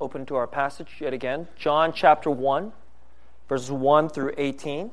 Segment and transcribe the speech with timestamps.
[0.00, 1.48] open to our passage yet again.
[1.56, 2.72] John chapter 1,
[3.48, 4.80] verses 1 through 18.
[4.80, 4.90] I'm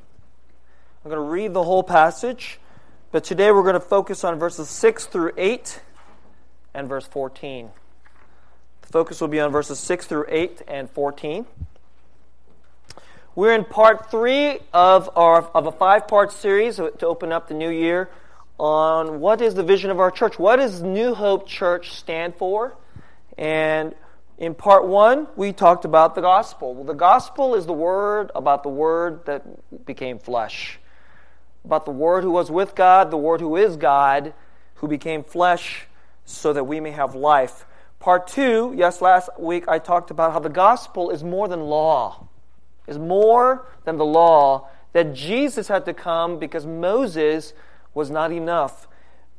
[1.04, 2.59] going to read the whole passage,
[3.12, 5.81] but today we're going to focus on verses 6 through 8
[6.73, 7.70] and verse 14.
[8.81, 11.45] The focus will be on verses 6 through 8 and 14.
[13.35, 17.53] We're in part three of, our, of a five part series to open up the
[17.53, 18.09] new year
[18.57, 20.39] on what is the vision of our church.
[20.39, 22.75] What does New Hope Church stand for?
[23.37, 23.93] And
[24.38, 26.73] in part one, we talked about the gospel.
[26.73, 30.79] Well, the gospel is the word about the word that became flesh,
[31.64, 34.33] about the word who was with God, the word who is God,
[34.75, 35.88] who became flesh
[36.25, 37.66] so that we may have life.
[38.00, 42.27] Part two, yes, last week I talked about how the gospel is more than law
[42.88, 47.53] is more than the law, that Jesus had to come because Moses
[47.94, 48.88] was not enough,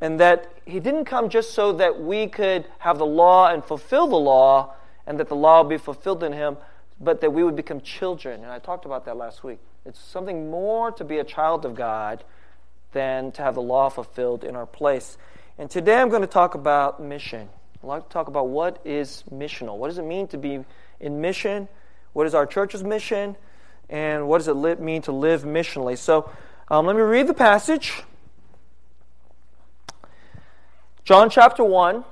[0.01, 4.07] and that he didn't come just so that we could have the law and fulfill
[4.07, 4.74] the law,
[5.06, 6.56] and that the law be fulfilled in him,
[7.01, 8.42] but that we would become children.
[8.42, 9.59] And I talked about that last week.
[9.85, 12.24] It's something more to be a child of God
[12.93, 15.16] than to have the law fulfilled in our place.
[15.59, 17.48] And today I'm going to talk about mission.
[17.82, 19.76] I'd like to talk about what is missional.
[19.76, 20.65] What does it mean to be
[20.98, 21.68] in mission?
[22.15, 23.37] What is our church's mission?
[23.88, 25.96] And what does it mean to live missionally?
[25.96, 26.30] So
[26.68, 28.02] um, let me read the passage.
[31.04, 32.04] John chapter 1,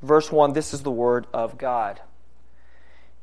[0.00, 0.54] verse 1.
[0.54, 2.00] This is the word of God.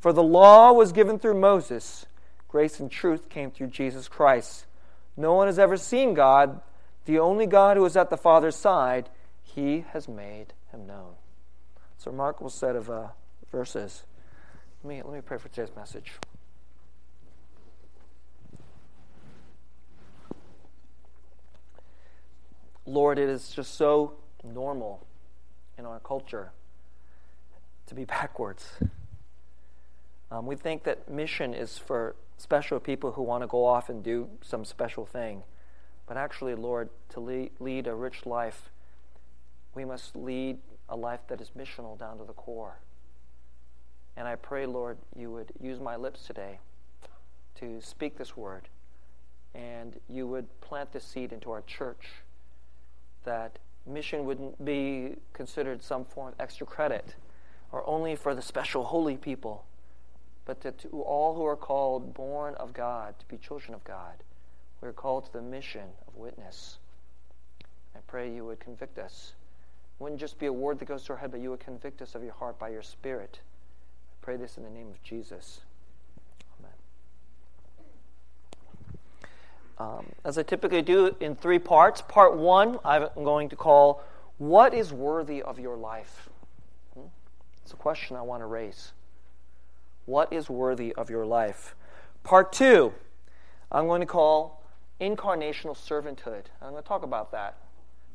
[0.00, 2.06] For the law was given through Moses,
[2.46, 4.66] grace and truth came through Jesus Christ.
[5.16, 6.60] No one has ever seen God,
[7.04, 9.08] the only God who is at the Father's side,
[9.42, 11.14] he has made him known.
[11.96, 13.08] It's a remarkable set of uh,
[13.50, 14.04] verses.
[14.84, 16.12] Let me, let me pray for today's message.
[22.86, 24.14] Lord, it is just so
[24.44, 25.06] normal
[25.76, 26.52] in our culture
[27.86, 28.70] to be backwards.
[30.30, 34.02] Um, we think that mission is for special people who want to go off and
[34.02, 35.42] do some special thing.
[36.06, 38.70] But actually, Lord, to lead, lead a rich life,
[39.74, 40.58] we must lead
[40.88, 42.78] a life that is missional down to the core.
[44.16, 46.58] And I pray, Lord, you would use my lips today
[47.56, 48.68] to speak this word,
[49.54, 52.06] and you would plant this seed into our church
[53.24, 57.14] that mission wouldn't be considered some form of extra credit
[57.72, 59.64] or only for the special holy people,
[60.48, 64.14] but that to all who are called, born of God, to be children of God,
[64.80, 66.78] we are called to the mission of witness.
[67.94, 69.34] I pray you would convict us.
[70.00, 72.00] It wouldn't just be a word that goes to our head, but you would convict
[72.00, 73.40] us of your heart by your Spirit.
[73.42, 75.60] I pray this in the name of Jesus.
[79.78, 82.00] um, as I typically do in three parts.
[82.00, 84.02] Part one, I'm going to call
[84.38, 86.30] What is Worthy of Your Life?
[86.94, 87.08] Hmm?
[87.62, 88.92] It's a question I want to raise.
[90.08, 91.76] What is worthy of your life?
[92.24, 92.94] Part two,
[93.70, 94.64] I'm going to call
[94.98, 96.44] Incarnational Servanthood.
[96.62, 97.58] I'm going to talk about that.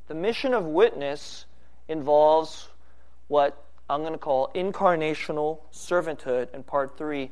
[0.08, 1.46] The mission of witness
[1.88, 2.70] involves
[3.28, 7.30] what I'm going to call incarnational servanthood, and part three,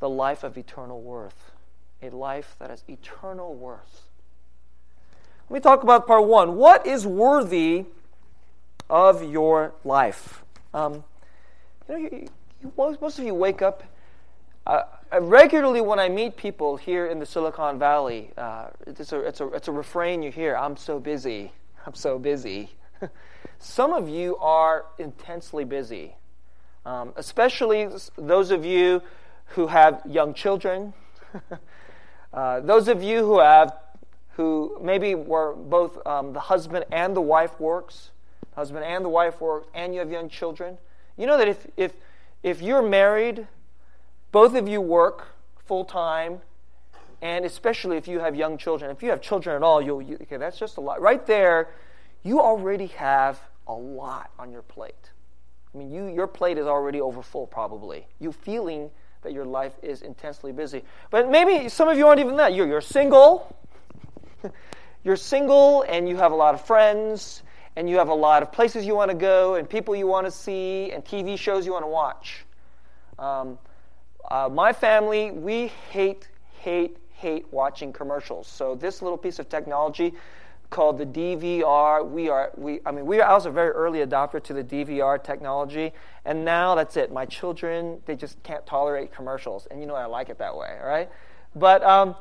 [0.00, 1.52] the life of eternal worth
[2.02, 4.08] a life that has eternal worth.
[5.48, 6.56] Let me talk about part one.
[6.56, 7.84] What is worthy
[8.88, 10.42] of your life?
[10.72, 11.04] Um,
[11.88, 12.28] you know, you,
[12.62, 13.82] you, most, most, of you wake up.
[14.70, 14.84] Uh,
[15.22, 19.48] regularly when I meet people here in the Silicon Valley, uh, it's, a, it's, a,
[19.48, 21.50] it's a refrain you hear I'm so busy.
[21.86, 22.70] I'm so busy.
[23.58, 26.14] Some of you are intensely busy,
[26.86, 29.02] um, especially those of you
[29.46, 30.94] who have young children,
[32.32, 33.76] uh, those of you who have
[34.34, 38.12] who maybe were both um, the husband and the wife works,
[38.54, 40.78] husband and the wife works, and you have young children.
[41.16, 41.92] You know that if if
[42.44, 43.48] if you're married,
[44.32, 45.28] both of you work
[45.66, 46.40] full time,
[47.22, 48.90] and especially if you have young children.
[48.90, 50.36] If you have children at all, you'll you, okay.
[50.36, 51.68] That's just a lot right there.
[52.22, 55.10] You already have a lot on your plate.
[55.74, 58.06] I mean, you your plate is already over full, probably.
[58.18, 58.90] You feeling
[59.22, 60.82] that your life is intensely busy.
[61.10, 62.54] But maybe some of you aren't even that.
[62.54, 63.54] You're, you're single.
[65.04, 67.42] you're single and you have a lot of friends
[67.76, 70.26] and you have a lot of places you want to go and people you want
[70.26, 72.44] to see and TV shows you want to watch.
[73.18, 73.58] Um,
[74.30, 76.28] uh, my family, we hate,
[76.58, 78.46] hate, hate watching commercials.
[78.46, 80.14] So this little piece of technology
[80.70, 82.08] called the DVR.
[82.08, 85.22] We are, we, I mean, we, I was a very early adopter to the DVR
[85.22, 85.92] technology,
[86.24, 87.12] and now that's it.
[87.12, 90.78] My children, they just can't tolerate commercials, and you know I like it that way,
[90.80, 91.10] all right?
[91.54, 92.14] But um,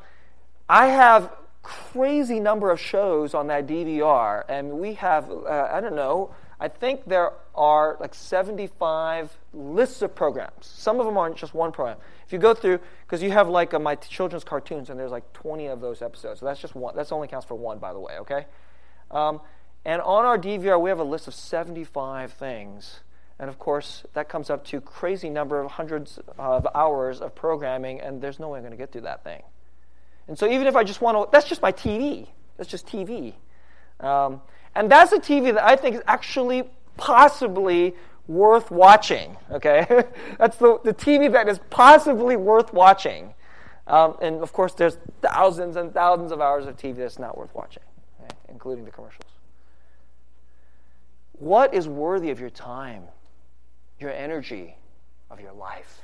[0.68, 1.32] I have
[1.62, 6.68] crazy number of shows on that DVR, and we have, uh, I don't know, I
[6.68, 10.66] think there are like 75 lists of programs.
[10.66, 11.98] Some of them aren't just one program.
[12.26, 15.32] If you go through, because you have like uh, my children's cartoons, and there's like
[15.34, 16.42] 20 of those episodes.
[16.42, 16.96] So that's just one.
[16.96, 18.18] That's only counts for one, by the way.
[18.20, 18.46] Okay.
[19.10, 19.40] Um,
[19.86, 23.00] and on our DVR, we have a list of 75 things.
[23.40, 28.02] And of course, that comes up to crazy number of hundreds of hours of programming,
[28.02, 29.44] and there's no way I'm going to get through that thing.
[30.28, 32.28] And so even if I just want to, that's just my TV.
[32.58, 33.34] That's just TV.
[34.02, 34.42] Um,
[34.76, 36.64] and that's a TV that I think is actually
[36.98, 37.96] possibly
[38.28, 39.36] worth watching.
[39.52, 39.86] Okay,
[40.38, 43.34] that's the, the TV that is possibly worth watching.
[43.88, 47.54] Um, and of course, there's thousands and thousands of hours of TV that's not worth
[47.56, 47.84] watching,
[48.48, 49.26] including the commercials.
[51.34, 53.04] What is worthy of your time,
[54.00, 54.76] your energy,
[55.32, 56.02] of your life?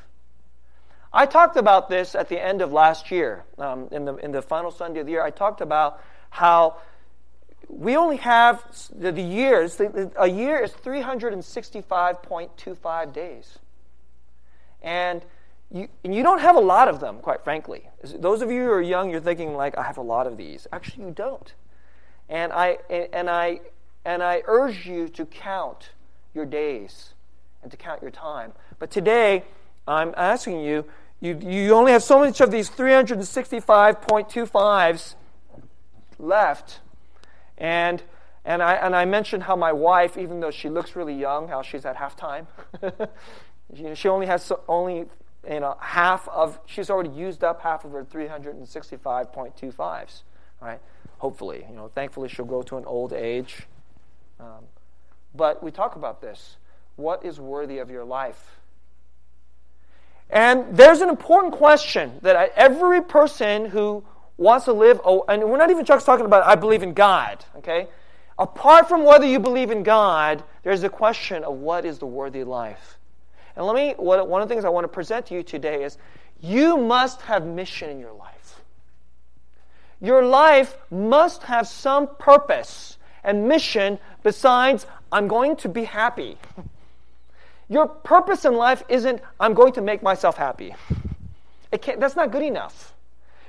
[1.14, 4.42] I talked about this at the end of last year, um, in, the, in the
[4.42, 5.24] final Sunday of the year.
[5.24, 6.78] I talked about how
[7.68, 8.64] we only have
[8.96, 13.60] the, the years, the, a year is 365.25 days.
[14.82, 15.24] And
[15.72, 17.90] you, and you don't have a lot of them, quite frankly.
[18.04, 20.68] Those of you who are young, you're thinking, like, I have a lot of these.
[20.72, 21.54] Actually, you don't.
[22.30, 23.60] And I, and I,
[24.04, 25.90] and I urge you to count
[26.34, 27.14] your days
[27.64, 28.54] and to count your time.
[28.78, 29.44] But today,
[29.88, 30.86] I'm asking you,
[31.20, 35.16] you, you only have so much of these 365.25s
[36.20, 36.80] left
[37.58, 38.04] and,
[38.44, 41.62] and, I, and I mentioned how my wife, even though she looks really young, how
[41.62, 42.48] she's at halftime.
[43.96, 45.06] she only has only
[45.50, 50.24] you know, half of, she's already used up half of her 365.25s,
[50.62, 50.80] right?
[51.20, 51.64] Hopefully.
[51.70, 53.68] You know, thankfully she'll go to an old age.
[54.40, 54.64] Um,
[55.36, 56.58] but we talk about this.
[56.96, 58.60] What is worthy of your life?
[60.30, 64.04] And there's an important question that every person who
[64.38, 67.44] wants to live, oh, and we're not even just talking about I believe in God,
[67.58, 67.88] okay?
[68.38, 72.44] Apart from whether you believe in God, there's a question of what is the worthy
[72.44, 72.98] life.
[73.56, 75.98] And let me, one of the things I want to present to you today is
[76.42, 78.62] you must have mission in your life.
[80.02, 86.38] Your life must have some purpose and mission besides, I'm going to be happy.
[87.70, 90.76] Your purpose in life isn't, I'm going to make myself happy.
[91.72, 92.94] It can't, that's not good enough.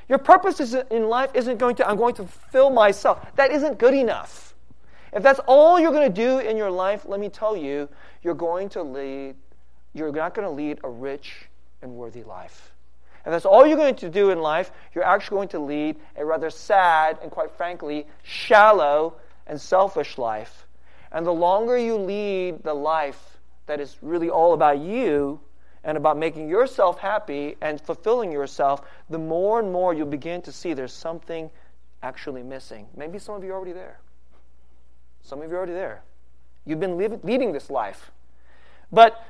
[0.09, 3.27] Your purpose in life isn't going to, I'm going to fulfill myself.
[3.37, 4.55] That isn't good enough.
[5.13, 7.89] If that's all you're going to do in your life, let me tell you,
[8.23, 9.35] you're going to lead,
[9.95, 11.49] you're not going to lead a rich
[11.83, 12.73] and worthy life.
[13.25, 16.25] If that's all you're going to do in life, you're actually going to lead a
[16.25, 19.15] rather sad and, quite frankly, shallow
[19.47, 20.67] and selfish life.
[21.11, 25.41] And the longer you lead the life that is really all about you,
[25.87, 30.50] and about making yourself happy and fulfilling yourself, the more and more you'll begin to
[30.50, 31.49] see there's something
[32.02, 32.88] actually missing.
[32.97, 34.00] Maybe some of you are already there.
[35.23, 36.02] Some of you are already there.
[36.64, 38.11] You've been leading this life.
[38.90, 39.25] But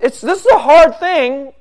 [0.00, 1.52] it's, this is a hard thing.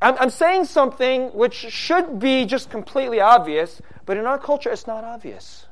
[0.00, 4.86] I'm, I'm saying something which should be just completely obvious, but in our culture, it's
[4.86, 5.66] not obvious.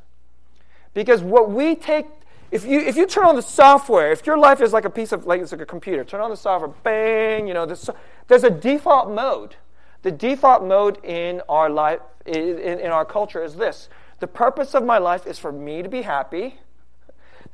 [0.95, 2.07] Because what we take
[2.51, 5.13] if you, if you turn on the software, if your life is like a piece
[5.13, 7.89] of, like it's like a computer, turn on the software, bang, you know, there's,
[8.29, 9.57] there's a default mode.
[10.03, 13.89] The default mode in our life, in, in our culture is this.
[14.19, 16.59] The purpose of my life is for me to be happy,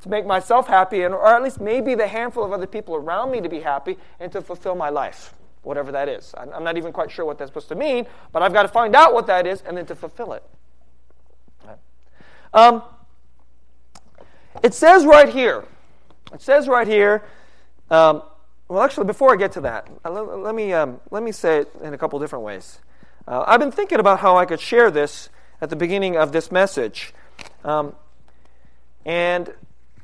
[0.01, 3.31] to make myself happy, and, or at least maybe the handful of other people around
[3.31, 5.33] me to be happy, and to fulfill my life.
[5.67, 6.33] whatever that is.
[6.37, 8.95] I'm not even quite sure what that's supposed to mean, but I've got to find
[8.95, 10.43] out what that is and then to fulfill it.
[12.53, 12.81] Um,
[14.63, 15.65] it says right here,
[16.33, 17.23] it says right here,
[17.89, 18.23] um,
[18.67, 21.59] well, actually, before I get to that, uh, let, let me, um, let me say
[21.59, 22.79] it in a couple different ways.
[23.27, 25.29] Uh, I've been thinking about how I could share this
[25.61, 27.13] at the beginning of this message.
[27.63, 27.95] Um,
[29.05, 29.53] and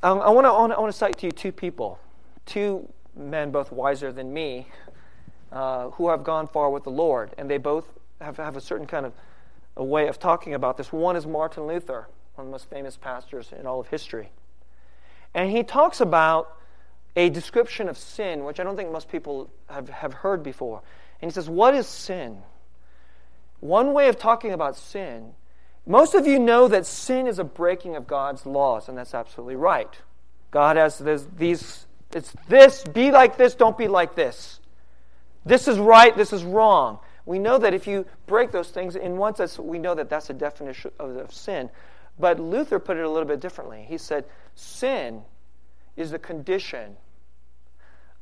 [0.02, 2.00] I want to I want to cite to you two people,
[2.46, 4.68] two men both wiser than me,
[5.52, 7.86] uh, who have gone far with the Lord, and they both
[8.20, 9.14] have, have a certain kind of
[9.78, 10.92] a way of talking about this.
[10.92, 14.30] One is Martin Luther, one of the most famous pastors in all of history.
[15.34, 16.58] And he talks about
[17.16, 20.82] a description of sin, which I don't think most people have, have heard before.
[21.22, 22.40] And he says, What is sin?
[23.60, 25.34] One way of talking about sin,
[25.86, 29.56] most of you know that sin is a breaking of God's laws, and that's absolutely
[29.56, 29.90] right.
[30.52, 31.00] God has
[31.38, 34.60] these, it's this, be like this, don't be like this.
[35.46, 37.00] This is right, this is wrong.
[37.26, 40.30] We know that if you break those things, in one sense, we know that that's
[40.30, 41.70] a definition of, of sin.
[42.20, 43.86] But Luther put it a little bit differently.
[43.88, 45.24] He said, Sin
[45.96, 46.96] is the condition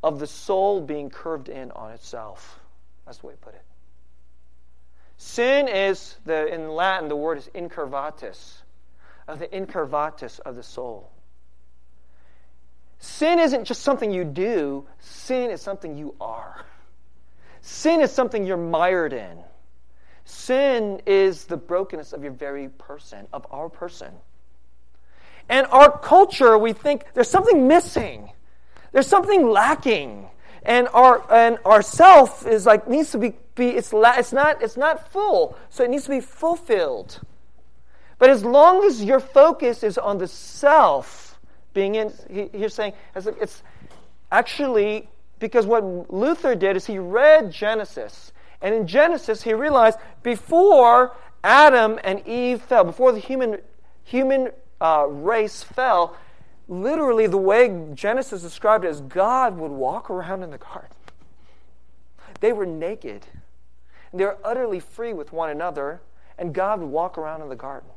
[0.03, 2.59] of the soul being curved in on itself.
[3.05, 3.63] That's the way he put it.
[5.17, 8.53] Sin is, the, in Latin, the word is incurvatus,
[9.27, 11.11] of the incurvatus of the soul.
[12.97, 16.65] Sin isn't just something you do, sin is something you are.
[17.61, 19.37] Sin is something you're mired in.
[20.25, 24.11] Sin is the brokenness of your very person, of our person.
[25.49, 28.31] And our culture, we think there's something missing.
[28.91, 30.29] There's something lacking.
[30.63, 34.61] And our and our self is like needs to be, be it's la, it's not
[34.61, 37.19] it's not full, so it needs to be fulfilled.
[38.19, 41.39] But as long as your focus is on the self
[41.73, 43.63] being in, he, he's saying it's
[44.31, 45.09] actually
[45.39, 51.99] because what Luther did is he read Genesis, and in Genesis he realized before Adam
[52.03, 53.57] and Eve fell, before the human
[54.03, 54.49] human
[54.79, 56.15] uh, race fell,
[56.67, 60.89] literally the way Genesis described it is God would walk around in the garden.
[62.39, 63.27] They were naked.
[64.13, 66.01] They were utterly free with one another,
[66.37, 67.89] and God would walk around in the garden.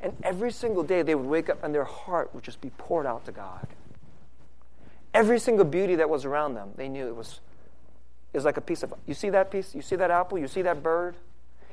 [0.00, 3.06] And every single day they would wake up and their heart would just be poured
[3.06, 3.66] out to God.
[5.12, 7.40] Every single beauty that was around them, they knew it was,
[8.38, 8.94] was like a piece of.
[9.06, 9.74] You see that piece?
[9.74, 10.38] You see that apple?
[10.38, 11.16] You see that bird?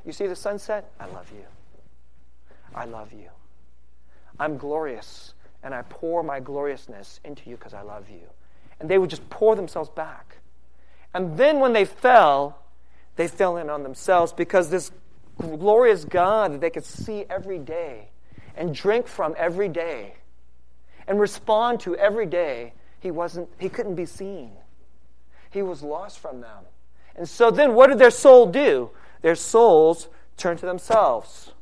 [0.04, 0.90] You see the sunset?
[1.00, 1.44] I love you.
[2.74, 3.28] I love you.
[4.38, 8.28] I'm glorious and I pour my gloriousness into you because I love you.
[8.78, 10.38] And they would just pour themselves back.
[11.14, 12.58] And then when they fell,
[13.16, 14.92] they fell in on themselves because this
[15.38, 18.10] glorious God that they could see every day
[18.54, 20.14] and drink from every day
[21.06, 24.52] and respond to every day, he wasn't he couldn't be seen.
[25.50, 26.64] He was lost from them.
[27.16, 28.90] And so then what did their soul do?
[29.22, 31.52] Their souls turned to themselves.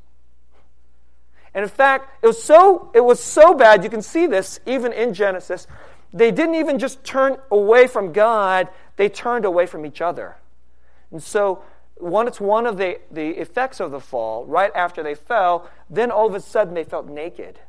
[1.54, 3.84] And in fact, it was so it was so bad.
[3.84, 5.66] You can see this even in Genesis.
[6.12, 10.36] They didn't even just turn away from God; they turned away from each other.
[11.12, 11.62] And so,
[11.96, 14.44] one it's one of the the effects of the fall.
[14.44, 17.60] Right after they fell, then all of a sudden they felt naked,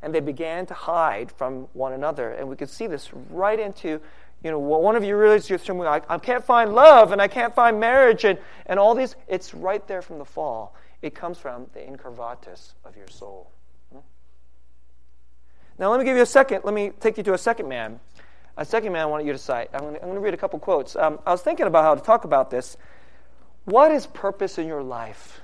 [0.00, 2.30] and they began to hide from one another.
[2.30, 4.00] And we could see this right into
[4.42, 7.54] you know, one of you realizes you're I, I can't find love and I can't
[7.54, 9.16] find marriage and, and all these.
[9.26, 10.74] It's right there from the fall.
[11.02, 13.50] It comes from the incurvatus of your soul.
[13.92, 13.98] Hmm?
[15.78, 16.62] Now, let me give you a second.
[16.64, 17.98] Let me take you to a second man.
[18.56, 19.70] A second man I want you to cite.
[19.72, 20.94] I'm going to, I'm going to read a couple quotes.
[20.94, 22.76] Um, I was thinking about how to talk about this.
[23.64, 25.40] What is purpose in your life?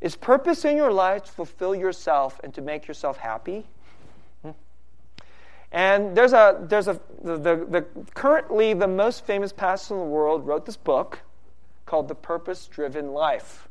[0.00, 3.66] Is purpose in your life to fulfill yourself and to make yourself happy?
[5.72, 10.06] And there's a there's a the, the, the, currently the most famous pastor in the
[10.06, 11.20] world wrote this book
[11.86, 13.68] called The Purpose Driven Life.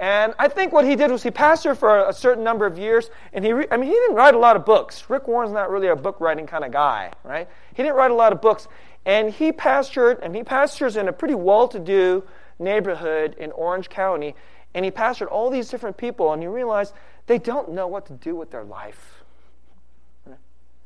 [0.00, 3.10] And I think what he did was he pastored for a certain number of years,
[3.34, 5.10] and he, re- I mean, he didn't write a lot of books.
[5.10, 7.46] Rick Warren's not really a book writing kind of guy, right?
[7.74, 8.66] He didn't write a lot of books,
[9.04, 12.24] and he pastored, and he pastors in a pretty well-to-do
[12.58, 14.34] neighborhood in Orange County,
[14.72, 16.94] and he pastored all these different people, and he realized
[17.26, 19.19] they don't know what to do with their life.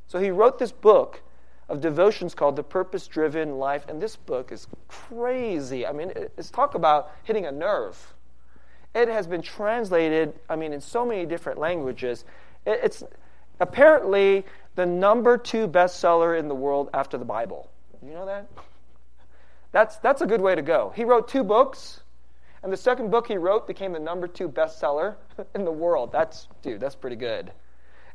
[0.06, 1.22] So he wrote this book
[1.68, 5.86] of devotions called The Purpose Driven Life, and this book is crazy.
[5.86, 8.14] I mean, it's talk about hitting a nerve
[8.94, 12.24] it has been translated, I mean, in so many different languages.
[12.64, 13.02] It's
[13.60, 14.44] apparently
[14.76, 17.70] the number two bestseller in the world after the Bible.
[18.02, 18.48] You know that?
[19.72, 20.92] That's, that's a good way to go.
[20.94, 22.00] He wrote two books,
[22.62, 25.16] and the second book he wrote became the number two bestseller
[25.54, 26.12] in the world.
[26.12, 27.50] That's, dude, that's pretty good.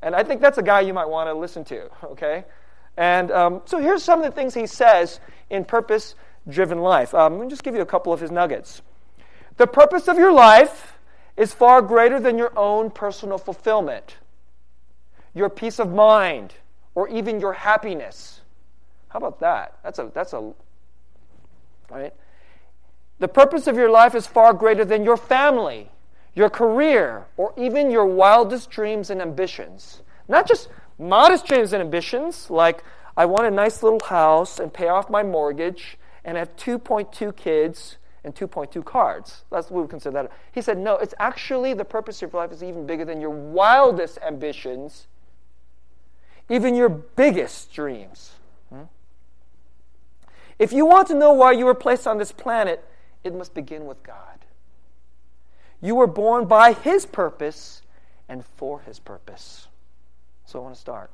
[0.01, 2.45] And I think that's a guy you might want to listen to, okay?
[2.97, 6.15] And um, so here's some of the things he says in purpose
[6.47, 7.13] driven life.
[7.13, 8.81] Um, let me just give you a couple of his nuggets.
[9.57, 10.93] The purpose of your life
[11.35, 14.17] is far greater than your own personal fulfillment,
[15.33, 16.53] your peace of mind,
[16.95, 18.41] or even your happiness.
[19.09, 19.79] How about that?
[19.83, 20.53] That's a that's a
[21.89, 22.13] right?
[23.19, 25.89] The purpose of your life is far greater than your family,
[26.39, 30.01] your career, or even your wildest dreams and ambitions.
[30.29, 32.81] Not just modest dreams and ambitions, like
[33.17, 37.97] I want a nice little house and pay off my mortgage and have 2.2 kids
[38.23, 39.43] and 2.2 cards.
[39.51, 40.31] That's what we would consider that.
[40.53, 43.31] He said, no, it's actually the purpose of your life is even bigger than your
[43.31, 45.07] wildest ambitions,
[46.49, 48.31] even your biggest dreams.
[48.69, 48.83] Hmm?
[50.57, 52.85] If you want to know why you were placed on this planet,
[53.25, 54.38] it must begin with God.
[55.81, 57.81] You were born by His purpose
[58.27, 59.67] and for His purpose.
[60.45, 61.11] So I want to start.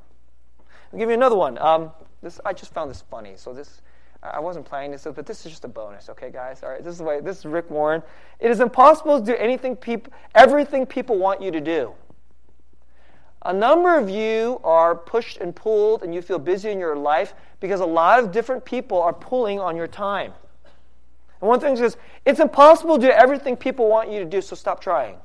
[0.92, 1.58] I'll give you another one.
[1.58, 1.90] Um,
[2.22, 3.34] this I just found this funny.
[3.36, 3.80] So this
[4.22, 6.62] I wasn't planning this, but this is just a bonus, okay, guys?
[6.62, 7.20] All right, this is way.
[7.20, 8.02] This is Rick Warren.
[8.40, 11.92] It is impossible to do anything people, everything people want you to do.
[13.42, 17.34] A number of you are pushed and pulled, and you feel busy in your life
[17.60, 20.32] because a lot of different people are pulling on your time.
[21.46, 24.56] And one thing is, it's impossible to do everything people want you to do, so
[24.56, 25.18] stop trying.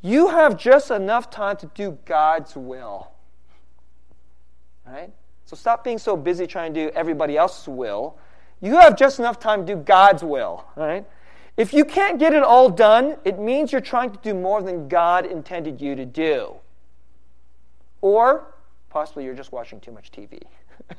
[0.00, 3.10] You have just enough time to do God's will.
[4.86, 5.12] Right?
[5.44, 8.16] So stop being so busy trying to do everybody else's will.
[8.62, 10.64] You have just enough time to do God's will.
[10.74, 11.04] Right?
[11.58, 14.88] If you can't get it all done, it means you're trying to do more than
[14.88, 16.54] God intended you to do.
[18.00, 18.54] Or
[18.88, 20.40] possibly you're just watching too much TV.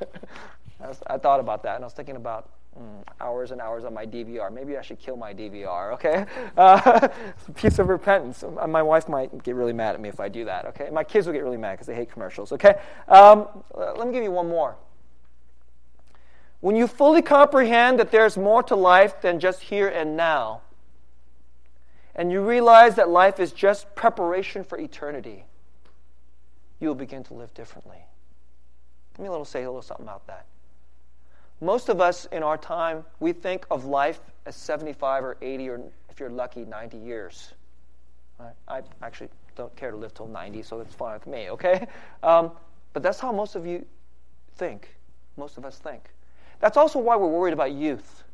[0.80, 3.84] I, was, I thought about that and I was thinking about Mm, hours and hours
[3.84, 4.52] on my DVR.
[4.52, 6.26] Maybe I should kill my DVR, okay?
[6.56, 8.42] Uh, it's a piece of repentance.
[8.42, 10.88] Uh, my wife might get really mad at me if I do that, okay?
[10.90, 12.74] My kids will get really mad because they hate commercials, okay?
[13.08, 14.76] Um, let me give you one more.
[16.60, 20.60] When you fully comprehend that there's more to life than just here and now,
[22.14, 25.44] and you realize that life is just preparation for eternity,
[26.78, 28.04] you will begin to live differently.
[29.14, 30.46] Let me a little say a little something about that.
[31.60, 35.80] Most of us in our time, we think of life as 75 or 80 or,
[36.08, 37.52] if you're lucky, 90 years.
[38.66, 41.86] I actually don't care to live till 90, so that's fine with me, okay?
[42.22, 42.52] Um,
[42.92, 43.84] but that's how most of you
[44.56, 44.96] think.
[45.36, 46.02] Most of us think.
[46.60, 48.24] That's also why we're worried about youth.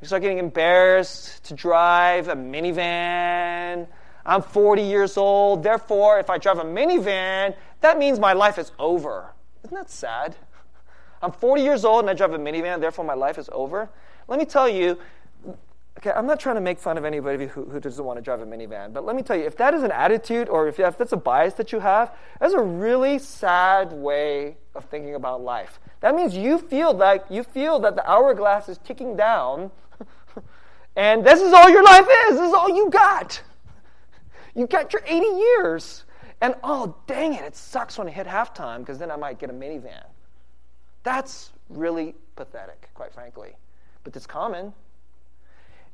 [0.00, 3.86] You start getting embarrassed to drive a minivan.
[4.24, 8.72] I'm 40 years old, therefore, if I drive a minivan, that means my life is
[8.78, 9.32] over.
[9.64, 10.36] Isn't that sad?
[11.22, 13.90] I'm 40 years old and I drive a minivan, therefore my life is over.
[14.28, 14.98] Let me tell you,
[15.98, 18.40] okay, I'm not trying to make fun of anybody who, who doesn't want to drive
[18.40, 20.96] a minivan, but let me tell you, if that is an attitude or if, if
[20.96, 25.78] that's a bias that you have, that's a really sad way of thinking about life.
[26.00, 29.70] That means you feel like you feel that the hourglass is ticking down,
[30.96, 32.36] and this is all your life is.
[32.38, 33.42] This is all you got.
[34.54, 36.04] You got your 80 years,
[36.40, 39.50] and oh dang it, it sucks when I hit halftime because then I might get
[39.50, 40.04] a minivan.
[41.02, 43.56] That's really pathetic, quite frankly.
[44.04, 44.72] But it's common.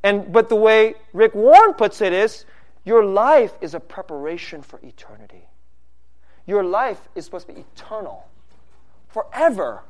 [0.03, 2.45] And but the way Rick Warren puts it is
[2.85, 5.49] your life is a preparation for eternity.
[6.47, 8.29] Your life is supposed to be eternal.
[9.09, 9.83] Forever.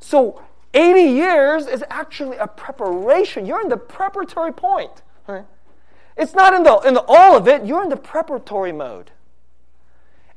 [0.00, 0.42] So
[0.74, 3.46] 80 years is actually a preparation.
[3.46, 5.02] You're in the preparatory point.
[6.16, 9.10] It's not in the in the all of it, you're in the preparatory mode.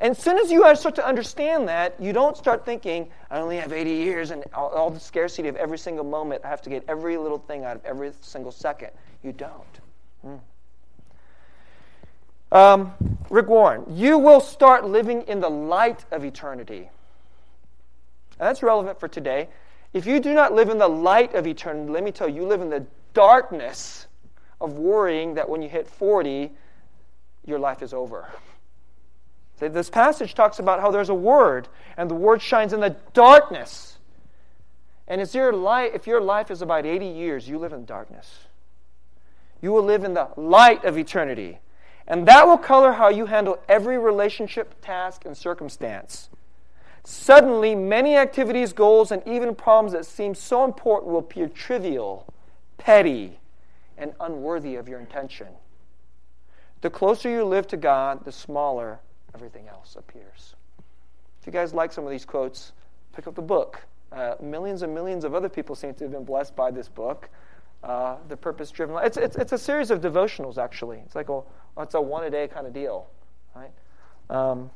[0.05, 3.57] And as soon as you start to understand that, you don't start thinking, I only
[3.57, 6.69] have 80 years and all, all, the scarcity of every single moment, I have to
[6.69, 8.91] get every little thing out of every single second.
[9.23, 9.79] You don't.
[10.21, 10.35] Hmm.
[12.55, 12.93] Um,
[13.31, 16.87] Rick Warren, you will start living in the light of eternity.
[18.37, 19.49] And that's relevant for today.
[19.91, 22.47] If you do not live in the light of eternity, let me tell you, you
[22.47, 24.05] live in the darkness
[24.61, 26.51] of worrying that when you hit 40,
[27.47, 28.27] your life is over.
[29.57, 33.97] This passage talks about how there's a word, and the word shines in the darkness.
[35.07, 38.47] And if your life, if your life is about 80 years, you live in darkness.
[39.61, 41.59] You will live in the light of eternity.
[42.07, 46.29] And that will color how you handle every relationship, task, and circumstance.
[47.03, 52.33] Suddenly, many activities, goals, and even problems that seem so important will appear trivial,
[52.77, 53.39] petty,
[53.97, 55.47] and unworthy of your intention.
[56.81, 58.99] The closer you live to God, the smaller
[59.35, 60.55] everything else appears.
[61.41, 62.71] If you guys like some of these quotes,
[63.13, 63.83] pick up the book.
[64.11, 67.29] Uh, millions and millions of other people seem to have been blessed by this book.
[67.83, 69.05] Uh, the purpose driven life.
[69.07, 70.99] It's, it's, it's a series of devotionals, actually.
[71.05, 71.41] It's like a,
[71.77, 73.07] it's a one a day kind of deal.
[73.53, 73.71] Right?
[74.29, 74.71] Um,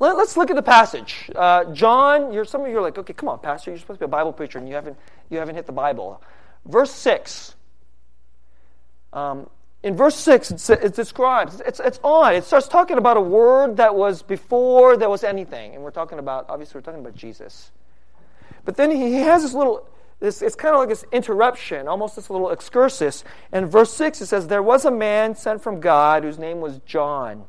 [0.00, 1.30] Let, us look at the passage.
[1.34, 4.06] Uh, John, you're, some of you are like, okay, come on, Pastor, you're supposed to
[4.06, 4.96] be a Bible preacher and you haven't,
[5.30, 6.20] you haven't hit the Bible.
[6.66, 7.54] Verse 6.
[9.12, 9.48] Um,
[9.82, 12.34] in verse 6, it, it describes, it's, it's odd.
[12.34, 15.74] It starts talking about a word that was before there was anything.
[15.74, 17.70] And we're talking about, obviously, we're talking about Jesus.
[18.64, 19.88] But then he, has this little,
[20.18, 23.24] this, it's kind of like this interruption, almost this little excursus.
[23.52, 26.78] And verse 6, it says, There was a man sent from God whose name was
[26.84, 27.44] John.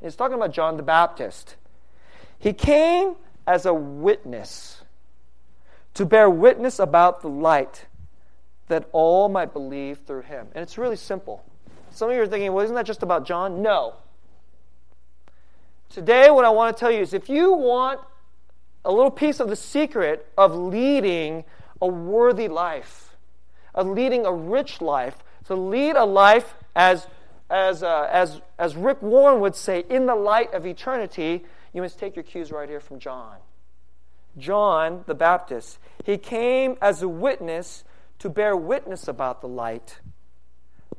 [0.00, 1.56] It's talking about John the Baptist.
[2.38, 4.82] He came as a witness
[5.94, 7.84] to bear witness about the light
[8.72, 10.48] that all might believe through him.
[10.54, 11.44] And it's really simple.
[11.90, 13.60] Some of you are thinking, well, isn't that just about John?
[13.60, 13.96] No.
[15.90, 18.00] Today, what I want to tell you is if you want
[18.82, 21.44] a little piece of the secret of leading
[21.82, 23.14] a worthy life,
[23.74, 27.06] of leading a rich life, to lead a life as,
[27.50, 31.98] as, uh, as, as Rick Warren would say, in the light of eternity, you must
[31.98, 33.36] take your cues right here from John.
[34.38, 35.78] John the Baptist.
[36.04, 37.84] He came as a witness
[38.22, 39.98] to bear witness about the light,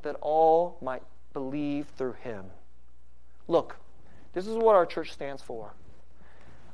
[0.01, 2.43] that all might believe through him.
[3.47, 3.77] Look,
[4.33, 5.73] this is what our church stands for.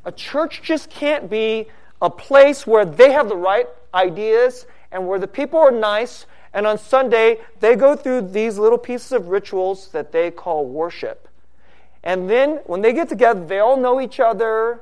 [0.05, 1.67] A church just can't be
[2.01, 6.65] a place where they have the right ideas and where the people are nice, and
[6.65, 11.27] on Sunday they go through these little pieces of rituals that they call worship.
[12.03, 14.81] And then when they get together, they all know each other,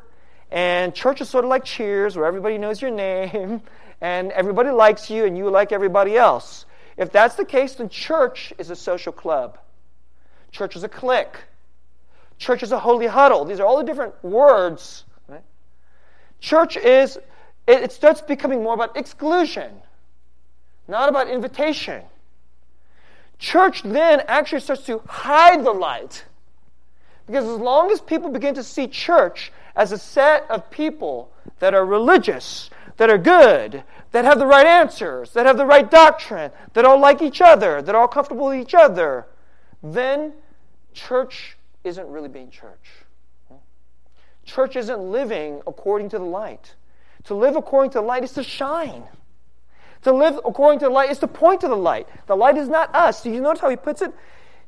[0.50, 3.64] and church is sort of like cheers, where everybody knows your name,
[4.02, 6.66] and everybody likes you and you like everybody else.
[6.98, 9.58] If that's the case, then church is a social club.
[10.52, 11.38] Church is a clique.
[12.38, 13.46] Church is a holy huddle.
[13.46, 15.04] These are all the different words.
[15.28, 15.44] Right?
[16.40, 17.18] Church is,
[17.68, 19.72] it, it starts becoming more about exclusion,
[20.88, 22.04] not about invitation.
[23.40, 26.26] Church then actually starts to hide the light.
[27.28, 31.74] Because as long as people begin to see church as a set of people that
[31.74, 36.52] are religious, that are good, that have the right answers, that have the right doctrine,
[36.74, 39.28] that all like each other, that are all comfortable with each other,
[39.82, 40.34] then
[40.94, 42.90] church isn't really being church.
[44.46, 46.76] Church isn't living according to the light.
[47.26, 49.04] To live according to the light is to shine.
[50.04, 52.08] To live according to the light is to point to the light.
[52.28, 53.22] The light is not us.
[53.24, 54.14] Do you notice how he puts it?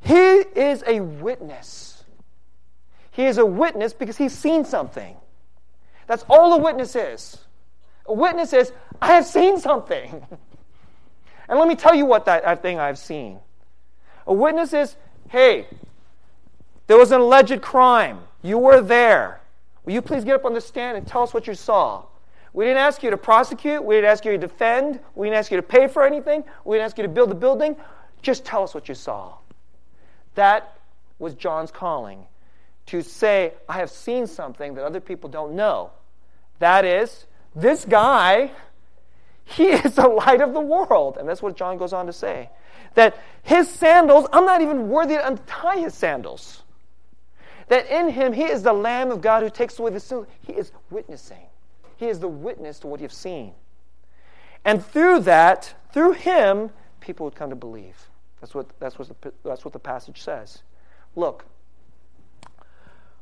[0.01, 2.03] He is a witness.
[3.11, 5.15] He is a witness because he's seen something.
[6.07, 7.37] That's all a witness is.
[8.09, 10.25] A witness is, I have seen something.
[11.47, 13.39] and let me tell you what that thing I've seen.
[14.25, 14.95] A witness is,
[15.29, 15.67] hey,
[16.87, 18.19] there was an alleged crime.
[18.41, 19.41] You were there.
[19.85, 22.03] Will you please get up on the stand and tell us what you saw?
[22.51, 23.83] We didn't ask you to prosecute.
[23.83, 24.99] We didn't ask you to defend.
[25.13, 26.43] We didn't ask you to pay for anything.
[26.65, 27.75] We didn't ask you to build the building.
[28.23, 29.35] Just tell us what you saw.
[30.33, 30.79] That
[31.19, 32.25] was John's calling
[32.87, 35.91] to say, I have seen something that other people don't know.
[36.57, 38.51] That is, this guy,
[39.45, 41.17] he is the light of the world.
[41.17, 42.49] And that's what John goes on to say.
[42.95, 46.63] That his sandals, I'm not even worthy to untie his sandals.
[47.67, 50.25] That in him, he is the Lamb of God who takes away the sin.
[50.41, 51.45] He is witnessing.
[51.97, 53.53] He is the witness to what you've seen.
[54.65, 58.09] And through that, through him, people would come to believe.
[58.41, 60.63] That's what, that's what, the, that's what the passage says.
[61.15, 61.45] Look,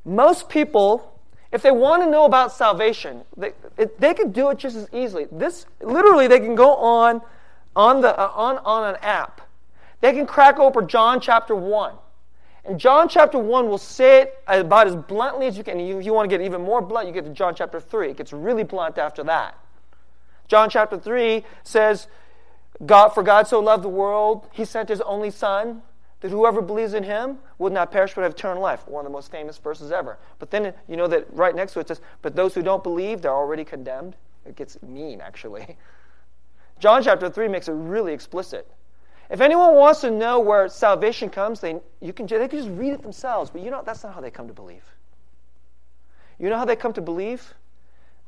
[0.05, 1.16] most people
[1.51, 3.53] if they want to know about salvation, they,
[3.99, 5.27] they could do it just as easily.
[5.31, 7.21] This literally, they can go on
[7.75, 9.41] on the uh, on on an app.
[10.01, 11.95] They can crack open John chapter one,
[12.65, 15.79] and John chapter one will say it about as bluntly as you can.
[15.79, 18.11] If you want to get even more blunt, you get to John chapter three.
[18.11, 19.57] It gets really blunt after that.
[20.47, 22.07] John chapter three says,
[22.85, 25.81] "God for God so loved the world, He sent His only Son."
[26.21, 28.87] That whoever believes in him would not perish but have eternal life.
[28.87, 30.17] One of the most famous verses ever.
[30.39, 33.21] But then you know that right next to it says, but those who don't believe,
[33.21, 34.15] they're already condemned.
[34.45, 35.77] It gets mean, actually.
[36.79, 38.67] John chapter 3 makes it really explicit.
[39.29, 42.93] If anyone wants to know where salvation comes, they, you can, they can just read
[42.93, 43.49] it themselves.
[43.49, 44.85] But you know, that's not how they come to believe.
[46.39, 47.53] You know how they come to believe?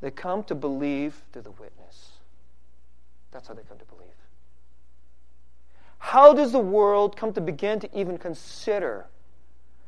[0.00, 2.12] They come to believe through the witness.
[3.30, 4.09] That's how they come to believe.
[6.00, 9.06] How does the world come to begin to even consider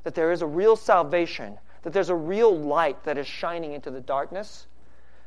[0.04, 3.90] that there is a real salvation, that there's a real light that is shining into
[3.90, 4.66] the darkness?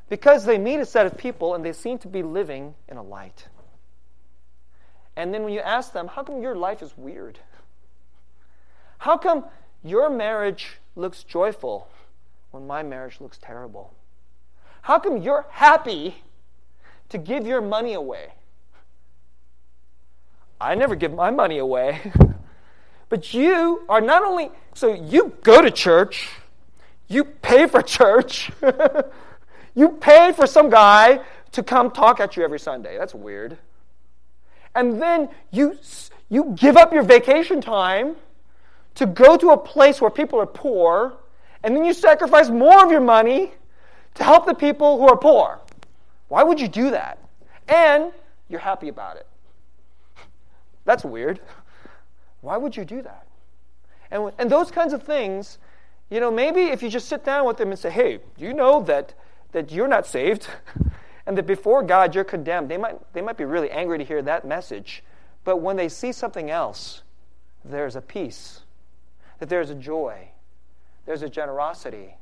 [0.08, 3.04] Because they meet a set of people and they seem to be living in a
[3.04, 3.48] light.
[5.18, 7.40] And then when you ask them, how come your life is weird?
[9.00, 9.46] How come
[9.84, 11.90] your marriage looks joyful
[12.52, 13.92] when my marriage looks terrible?
[14.84, 16.24] How come you're happy
[17.10, 18.34] to give your money away
[20.60, 22.12] I never give my money away.
[23.10, 26.30] but you are not only, so you go to church,
[27.08, 28.52] You pay for church.
[29.76, 32.98] you pay for some guy to come talk at you every Sunday.
[32.98, 33.58] That's weird.
[34.74, 35.78] And then you,
[36.30, 38.16] you give up your vacation time
[38.96, 41.14] to go to a place where people are poor,
[41.64, 43.54] and then you sacrifice more of your money
[44.16, 45.60] to help the people who are poor.
[46.28, 47.20] Why would you do that?
[47.68, 48.12] And
[48.50, 49.28] you're happy about it.
[50.86, 51.42] That's weird.
[52.42, 53.28] Why would you do that?
[54.12, 55.58] And, and those kinds of things,
[56.10, 58.54] you know, maybe if you just sit down with them and say, hey, do you
[58.54, 59.14] know that,
[59.52, 60.48] that you're not saved?
[61.26, 64.22] and that before God you're condemned, they might, they might be really angry to hear
[64.22, 65.04] that message.
[65.44, 67.02] But when they see something else,
[67.64, 68.62] there's a peace,
[69.40, 70.30] that there's a joy,
[71.06, 72.16] there's a generosity.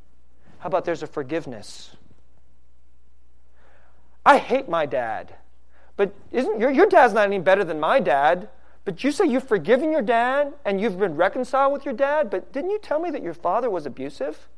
[0.59, 1.95] How about there's a forgiveness?
[4.25, 5.35] I hate my dad.
[5.95, 8.49] But isn't your, your dad's not any better than my dad?
[8.85, 12.51] But you say you've forgiven your dad and you've been reconciled with your dad, but
[12.51, 14.49] didn't you tell me that your father was abusive?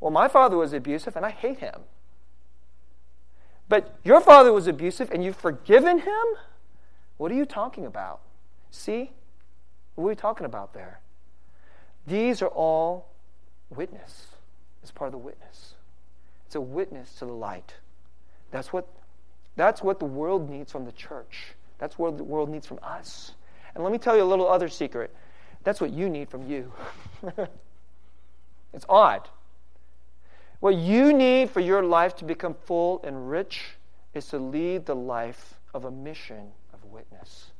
[0.00, 1.80] Well, my father was abusive and I hate him.
[3.68, 6.24] But your father was abusive and you've forgiven him?
[7.16, 8.20] What are you talking about?
[8.70, 9.12] See?
[9.94, 11.00] What are we talking about there?
[12.06, 13.06] These are all
[13.70, 14.26] witness.
[14.82, 15.74] It's part of the witness.
[16.46, 17.74] It's a witness to the light.
[18.50, 18.86] That's what,
[19.56, 21.54] that's what the world needs from the church.
[21.78, 23.32] That's what the world needs from us.
[23.74, 25.14] And let me tell you a little other secret.
[25.64, 26.72] That's what you need from you.
[28.72, 29.28] it's odd.
[30.60, 33.76] What you need for your life to become full and rich
[34.14, 37.50] is to lead the life of a mission of witness.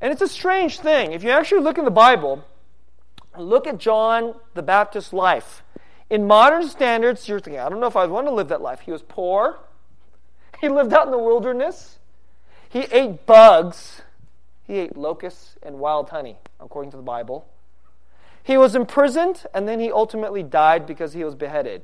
[0.00, 1.12] And it's a strange thing.
[1.12, 2.44] If you actually look in the Bible,
[3.38, 5.62] look at John the Baptist's life.
[6.10, 8.80] In modern standards, you're thinking, I don't know if I want to live that life.
[8.80, 9.58] He was poor.
[10.60, 11.98] He lived out in the wilderness.
[12.68, 14.02] He ate bugs.
[14.66, 17.46] He ate locusts and wild honey, according to the Bible.
[18.42, 21.82] He was imprisoned, and then he ultimately died because he was beheaded.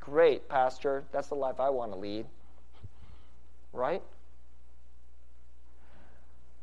[0.00, 1.04] Great, Pastor.
[1.12, 2.26] That's the life I want to lead.
[3.72, 4.02] Right?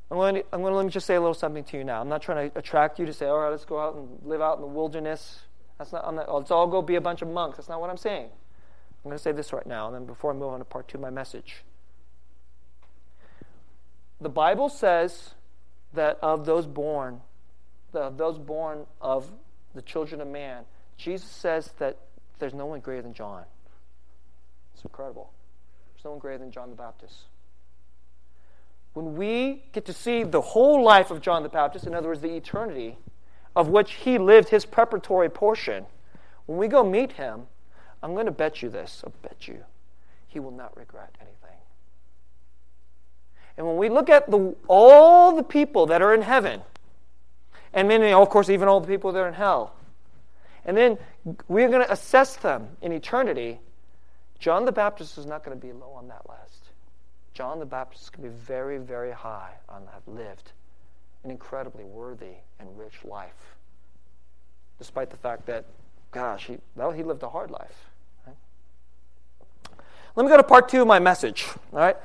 [0.10, 1.83] I'm going, to, I'm going to let me just say a little something to you
[1.83, 2.01] now.
[2.01, 4.41] I'm not trying to attract you to say, all right, let's go out and live
[4.41, 5.39] out in the wilderness.
[5.77, 7.57] That's not, not, let's all go be a bunch of monks.
[7.57, 8.29] That's not what I'm saying.
[9.03, 10.88] I'm going to say this right now, and then before I move on to part
[10.88, 11.63] two of my message.
[14.19, 15.31] The Bible says
[15.93, 17.21] that of those born,
[17.93, 19.31] of those born of
[19.73, 20.65] the children of man,
[20.97, 21.97] Jesus says that
[22.39, 23.43] there's no one greater than John.
[24.73, 25.31] It's incredible.
[25.93, 27.25] There's no one greater than John the Baptist.
[28.93, 32.21] When we get to see the whole life of John the Baptist, in other words,
[32.21, 32.97] the eternity,
[33.55, 35.86] of which he lived his preparatory portion,
[36.47, 37.47] when we go meet him,
[38.01, 39.03] I'm going to bet you this.
[39.05, 39.63] I'll bet you
[40.27, 41.57] he will not regret anything.
[43.57, 46.62] And when we look at the, all the people that are in heaven,
[47.73, 49.73] and then, of course, even all the people that are in hell,
[50.63, 50.97] and then
[51.47, 53.60] we're going to assess them in eternity,
[54.38, 56.69] John the Baptist is not going to be low on that list.
[57.33, 60.51] John the Baptist is going to be very, very high on that lived
[61.23, 63.55] an incredibly worthy and rich life,
[64.77, 65.65] despite the fact that,
[66.11, 67.89] gosh, he, well, he lived a hard life.
[68.25, 68.35] Right?
[70.15, 71.47] Let me go to part two of my message.
[71.73, 71.97] All right.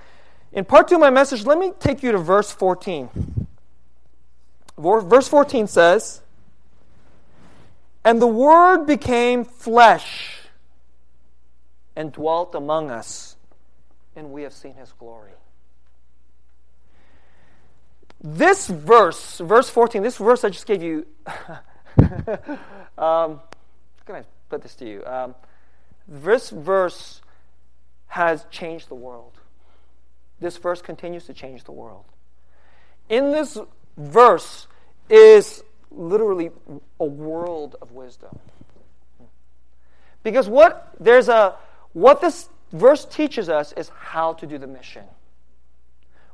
[0.53, 3.47] In part two of my message, let me take you to verse 14.
[4.79, 6.21] Verse 14 says,
[8.05, 10.41] And the Word became flesh
[11.95, 13.37] and dwelt among us,
[14.17, 15.33] and we have seen his glory.
[18.23, 21.07] This verse, verse 14, this verse I just gave you,
[22.99, 23.41] um,
[24.13, 25.05] can I put this to you?
[25.07, 25.35] Um,
[26.07, 27.21] this verse
[28.09, 29.33] has changed the world.
[30.41, 32.05] This verse continues to change the world.
[33.09, 33.59] In this
[33.97, 34.67] verse
[35.09, 36.51] is literally
[36.99, 38.39] a world of wisdom.
[40.23, 41.57] Because what there's a
[41.93, 45.05] what this verse teaches us is how to do the mission.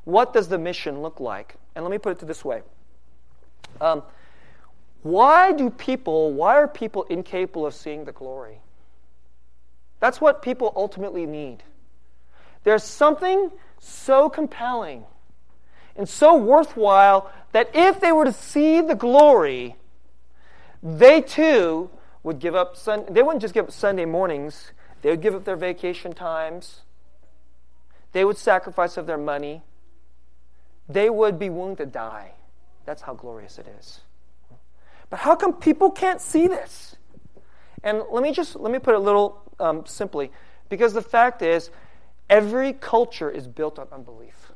[0.05, 1.57] What does the mission look like?
[1.75, 2.63] And let me put it to this way.
[3.81, 4.03] Um,
[5.11, 8.61] why do people, why are people incapable of seeing the glory?
[10.01, 11.63] That's what people ultimately need.
[12.65, 15.05] There's something so compelling
[15.97, 19.77] and so worthwhile that if they were to see the glory,
[20.83, 21.91] they too
[22.23, 25.45] would give up sun- they wouldn't just give up Sunday mornings, they would give up
[25.45, 26.83] their vacation times.
[28.13, 29.63] They would sacrifice of their money
[30.89, 32.33] they would be willing to die.
[32.87, 34.01] That's how glorious it is.
[35.11, 36.97] But how come people can't see this?
[37.83, 40.31] And let me just let me put it a little um, simply,
[40.69, 41.71] because the fact is,
[42.29, 44.53] every culture is built on unbelief.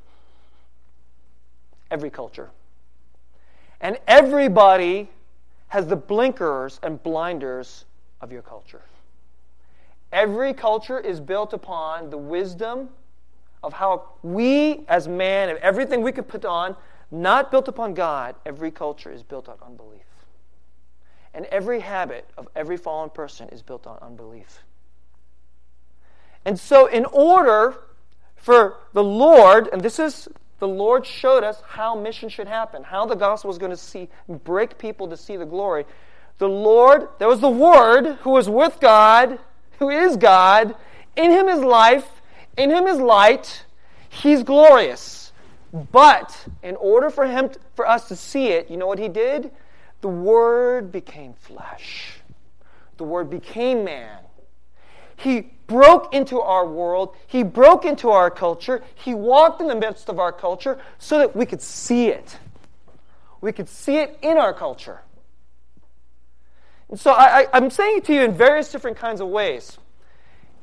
[1.91, 2.51] Every culture,
[3.81, 5.11] and everybody
[5.69, 7.85] has the blinkers and blinders
[8.21, 8.83] of your culture.
[10.13, 12.91] Every culture is built upon the wisdom
[13.63, 16.77] of how we, as man, and everything we could put on,
[17.11, 20.03] not built upon God, every culture is built on unbelief.
[21.35, 24.61] And every habit of every fallen person is built on unbelief.
[26.45, 27.77] And so, in order
[28.37, 33.07] for the Lord, and this is the Lord showed us how mission should happen, how
[33.07, 35.85] the gospel was going to see break people to see the glory.
[36.39, 39.39] The Lord, there was the Word who was with God,
[39.79, 40.77] who is God.
[41.17, 42.23] In him is life,
[42.57, 43.65] in him is light.
[44.09, 45.33] He's glorious.
[45.73, 49.51] But in order for him for us to see it, you know what he did?
[50.03, 52.19] The word became flesh.
[52.99, 54.19] The word became man.
[55.17, 57.15] He broke into our world.
[57.27, 58.83] He broke into our culture.
[58.97, 62.37] He walked in the midst of our culture so that we could see it.
[63.41, 65.03] We could see it in our culture.
[66.89, 69.79] And so I, am saying it to you in various different kinds of ways.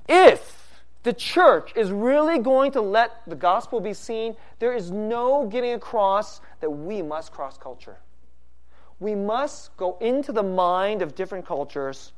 [0.08, 5.48] If the church is really going to let the gospel be seen, there is no
[5.48, 7.98] getting across that we must cross culture.
[9.00, 12.12] We must go into the mind of different cultures,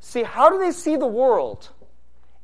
[0.00, 1.70] see how do they see the world,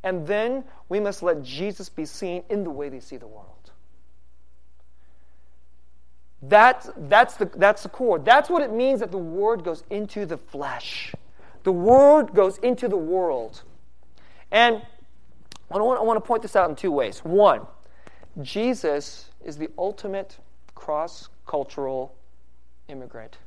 [0.02, 3.48] and then we must let Jesus be seen in the way they see the world.
[6.42, 8.18] That's, that's, the, that's the core.
[8.18, 11.14] That's what it means that the Word goes into the flesh.
[11.62, 13.62] The Word goes into the world.
[14.50, 14.82] And
[15.70, 17.20] I want, I want to point this out in two ways.
[17.20, 17.66] One,
[18.42, 20.36] Jesus is the ultimate
[20.74, 22.14] cross cultural
[22.88, 23.38] immigrant.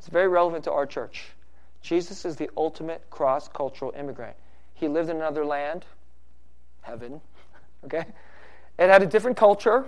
[0.00, 1.26] It's very relevant to our church.
[1.82, 4.34] Jesus is the ultimate cross cultural immigrant.
[4.72, 5.84] He lived in another land,
[6.80, 7.20] heaven,
[7.84, 8.06] okay?
[8.78, 9.84] It had a different culture.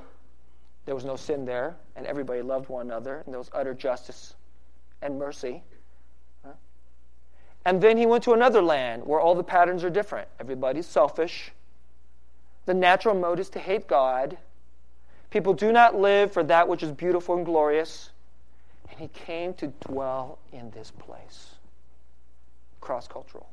[0.85, 4.35] There was no sin there, and everybody loved one another, and there was utter justice
[5.01, 5.63] and mercy.
[7.65, 10.29] And then he went to another land where all the patterns are different.
[10.39, 11.53] Everybody's selfish.
[12.67, 14.37] The natural mode is to hate God.
[15.31, 18.11] People do not live for that which is beautiful and glorious.
[18.93, 21.55] And he came to dwell in this place.
[22.81, 23.49] Cross cultural,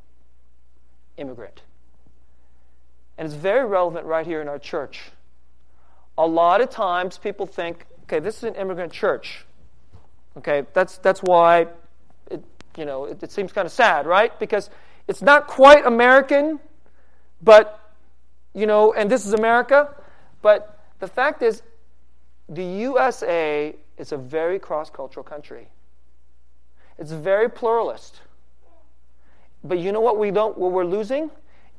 [1.17, 1.61] immigrant.
[3.17, 5.11] And it's very relevant right here in our church.
[6.17, 9.45] A lot of times people think, okay, this is an immigrant church.
[10.37, 11.67] Okay, that's, that's why
[12.29, 12.43] it,
[12.75, 14.37] you know, it, it seems kind of sad, right?
[14.39, 14.69] Because
[15.07, 16.59] it's not quite American,
[17.41, 17.79] but,
[18.53, 19.95] you know, and this is America.
[20.41, 21.61] But the fact is,
[22.49, 25.69] the USA is a very cross cultural country.
[26.97, 28.21] It's very pluralist.
[29.63, 31.29] But you know what we don't what we're losing?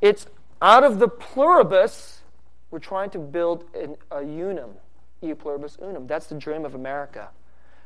[0.00, 0.26] It's
[0.62, 2.20] out of the pluribus,
[2.70, 4.72] we're trying to build an, a unum.
[5.22, 6.06] E pluribus unum.
[6.06, 7.30] That's the dream of America.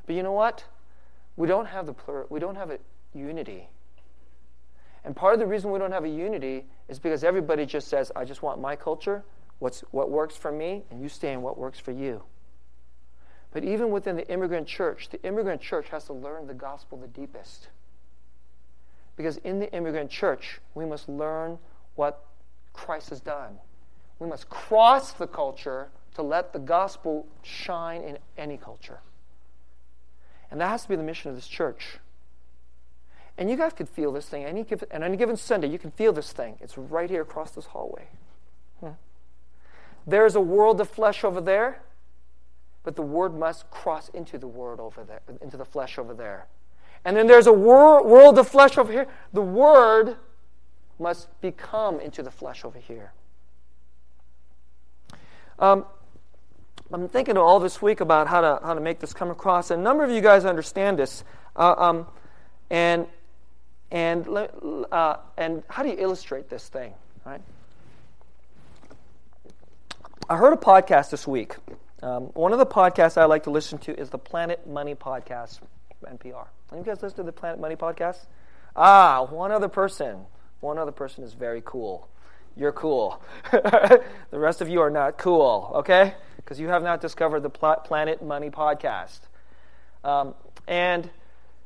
[0.07, 0.65] But you know what?
[1.37, 2.79] We don't have the plur- we don't have a
[3.13, 3.69] unity.
[5.05, 8.11] And part of the reason we don't have a unity is because everybody just says,
[8.17, 9.25] I just want my culture,
[9.59, 12.23] what's what works for me, and you stay in what works for you.
[13.55, 17.07] But even within the immigrant church, the immigrant church has to learn the gospel the
[17.07, 17.69] deepest.
[19.17, 21.59] Because in the immigrant church, we must learn
[21.95, 22.27] what
[22.73, 23.59] Christ has done.
[24.19, 28.99] We must cross the culture to let the gospel shine in any culture.
[30.51, 31.99] And that has to be the mission of this church.
[33.39, 34.45] And you guys could feel this thing.
[34.45, 36.57] Any given, and any given Sunday, you can feel this thing.
[36.61, 38.09] It's right here across this hallway.
[38.81, 38.91] Hmm.
[40.05, 41.83] There's a world of flesh over there
[42.85, 46.47] but the word must cross into the word over there, into the flesh over there.
[47.05, 49.07] And then there's a wor- world of flesh over here.
[49.33, 50.17] The word
[50.99, 53.13] must become into the flesh over here.
[55.59, 55.87] Um,
[56.93, 59.71] I'm thinking all this week about how to how to make this come across.
[59.71, 61.25] A number of you guys understand this,
[61.57, 62.07] uh, um,
[62.71, 63.07] and
[63.91, 64.27] and
[64.93, 66.93] uh, and how do you illustrate this thing?
[67.25, 67.41] Right.
[70.29, 71.57] I heard a podcast this week
[72.05, 75.61] um, one of the podcasts I like to listen to is the Planet Money podcast
[76.05, 76.49] NPR.
[76.69, 78.27] Have you guys listen to the Planet Money podcast?
[78.77, 80.27] Ah, one other person.
[80.61, 82.07] One other person is very cool.
[82.57, 83.23] You're cool.
[83.53, 84.03] the
[84.33, 86.13] rest of you are not cool, okay?
[86.37, 89.21] Because you have not discovered the Planet Money podcast.
[90.05, 90.35] Um,
[90.69, 91.09] and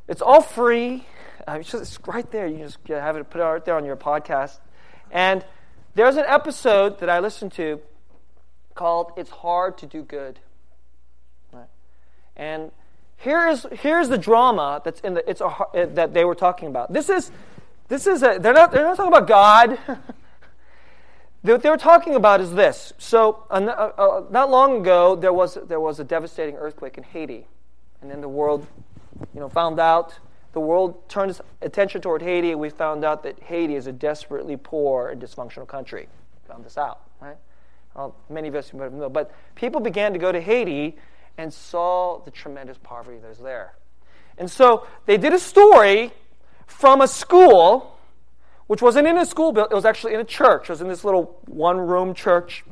[0.06, 1.04] it's all free.
[1.48, 2.46] Uh, it's, just, it's right there.
[2.46, 4.60] You just have it put right there on your podcast.
[5.10, 5.44] And
[5.96, 7.80] there's an episode that I listened to
[8.78, 10.38] called It's Hard to Do Good.
[11.52, 11.66] Right?
[12.36, 12.70] And
[13.16, 16.92] here is, here's the drama that's in the, it's a, that they were talking about.
[16.92, 17.32] This is,
[17.88, 19.78] this is a, they're, not, they're not talking about God.
[21.42, 22.92] what they were talking about is this.
[22.98, 27.48] So, uh, uh, not long ago, there was, there was a devastating earthquake in Haiti.
[28.00, 28.64] And then the world
[29.34, 30.16] you know, found out.
[30.52, 33.92] The world turned its attention toward Haiti, and we found out that Haiti is a
[33.92, 36.08] desperately poor and dysfunctional country.
[36.46, 37.36] Found this out, right?
[37.94, 40.96] Well, many of us know, but people began to go to Haiti
[41.36, 43.74] and saw the tremendous poverty that is there.
[44.36, 46.12] And so they did a story
[46.66, 47.98] from a school,
[48.68, 50.64] which wasn't in a school building, it was actually in a church.
[50.64, 52.64] It was in this little one room church.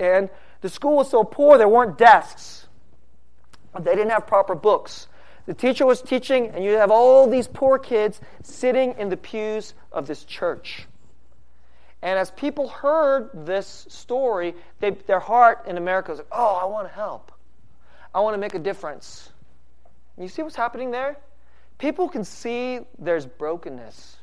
[0.00, 0.28] And
[0.60, 2.66] the school was so poor, there weren't desks.
[3.78, 5.06] They didn't have proper books.
[5.46, 9.74] The teacher was teaching, and you have all these poor kids sitting in the pews
[9.92, 10.87] of this church.
[12.02, 16.64] And as people heard this story, they, their heart in America was like, oh, I
[16.64, 17.32] want to help.
[18.14, 19.30] I want to make a difference.
[20.16, 21.16] And you see what's happening there?
[21.78, 24.16] People can see there's brokenness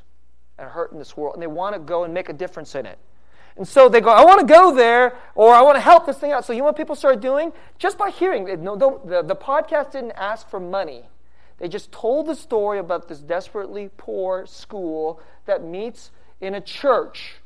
[0.58, 2.86] and hurt in this world, and they want to go and make a difference in
[2.86, 2.98] it.
[3.56, 6.18] And so they go, I want to go there, or I want to help this
[6.18, 6.44] thing out.
[6.44, 7.52] So you know what people started doing?
[7.78, 11.04] Just by hearing, no, the, the podcast didn't ask for money.
[11.58, 16.10] They just told the story about this desperately poor school that meets
[16.40, 17.36] in a church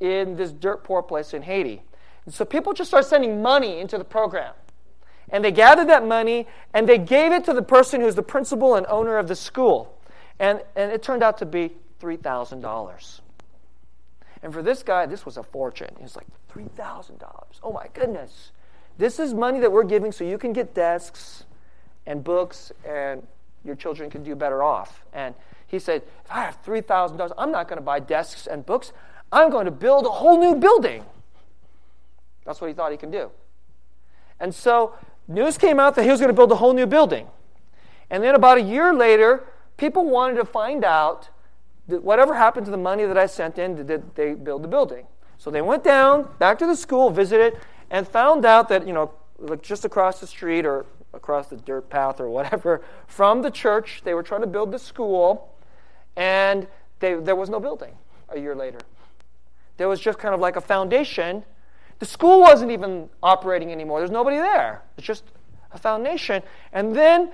[0.00, 1.82] in this dirt poor place in Haiti.
[2.24, 4.54] And so people just started sending money into the program.
[5.28, 8.74] And they gathered that money and they gave it to the person who's the principal
[8.74, 9.96] and owner of the school.
[10.38, 13.20] And, and it turned out to be $3,000.
[14.42, 15.94] And for this guy, this was a fortune.
[15.98, 17.20] He was like, $3,000.
[17.62, 18.52] Oh my goodness.
[18.98, 21.44] This is money that we're giving so you can get desks
[22.06, 23.26] and books and
[23.64, 25.04] your children can do better off.
[25.12, 25.34] And
[25.66, 28.92] he said, if I have $3,000, I'm not going to buy desks and books.
[29.32, 31.04] I'm going to build a whole new building.
[32.44, 33.30] That's what he thought he could do.
[34.40, 34.94] And so
[35.28, 37.28] news came out that he was going to build a whole new building.
[38.10, 39.44] And then about a year later,
[39.76, 41.28] people wanted to find out
[41.86, 45.06] whatever happened to the money that I sent in, did they build the building?
[45.38, 47.58] So they went down, back to the school, visited,
[47.90, 51.88] and found out that, you know, like just across the street or across the dirt
[51.88, 55.54] path or whatever from the church, they were trying to build the school,
[56.16, 56.66] and
[56.98, 57.94] they, there was no building
[58.28, 58.78] a year later.
[59.80, 61.42] There was just kind of like a foundation.
[62.00, 64.00] The school wasn't even operating anymore.
[64.00, 64.82] There's nobody there.
[64.98, 65.24] It's just
[65.72, 66.42] a foundation.
[66.74, 67.32] And then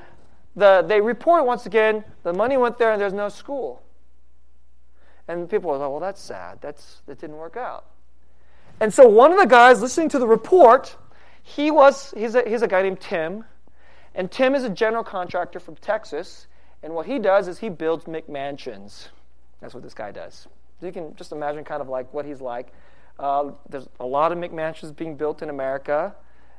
[0.55, 3.82] the, they report once again the money went there and there's no school.
[5.26, 6.61] And people were like, well, that's sad.
[6.61, 7.86] That's, that didn't work out.
[8.78, 10.97] And so one of the guys listening to the report,
[11.42, 13.44] he was, he's a, he's a guy named Tim.
[14.14, 16.47] And Tim is a general contractor from Texas.
[16.84, 19.09] And what he does is he builds McMansions.
[19.61, 20.47] That's what this guy does.
[20.80, 22.72] So you can just imagine kind of like what he's like.
[23.18, 26.14] Uh, there's a lot of McMansions being built in America.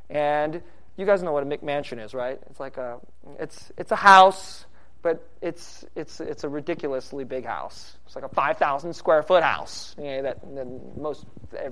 [0.10, 0.62] And
[0.96, 2.40] you guys know what a McMansion is, right?
[2.50, 3.00] It's like a,
[3.40, 4.66] it's, it's a house
[5.02, 7.98] but it's it's it's a ridiculously big house.
[8.06, 11.26] It's like a 5,000 square foot house you know, that, that, most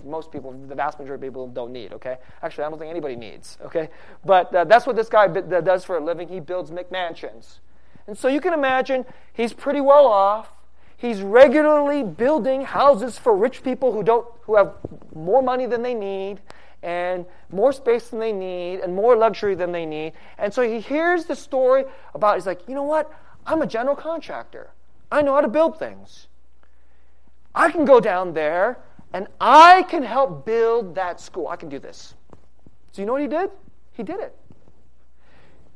[0.06, 1.92] most people, the vast majority of people, don't need.
[1.94, 3.58] Okay, actually, I don't think anybody needs.
[3.66, 3.90] Okay,
[4.24, 6.28] but uh, that's what this guy does for a living.
[6.28, 7.60] He builds McMansions,
[8.08, 10.50] and so you can imagine he's pretty well off.
[10.98, 14.74] He's regularly building houses for rich people who don't who have
[15.14, 16.40] more money than they need
[16.86, 20.14] and more space than they need and more luxury than they need.
[20.38, 21.84] And so he hears the story
[22.14, 23.12] about, he's like, you know what?
[23.46, 24.70] I'm a general contractor.
[25.12, 26.28] I know how to build things.
[27.56, 28.78] I can go down there
[29.14, 31.48] and I can help build that school.
[31.48, 32.14] I can do this.
[32.92, 33.50] So you know what he did?
[33.94, 34.36] He did it.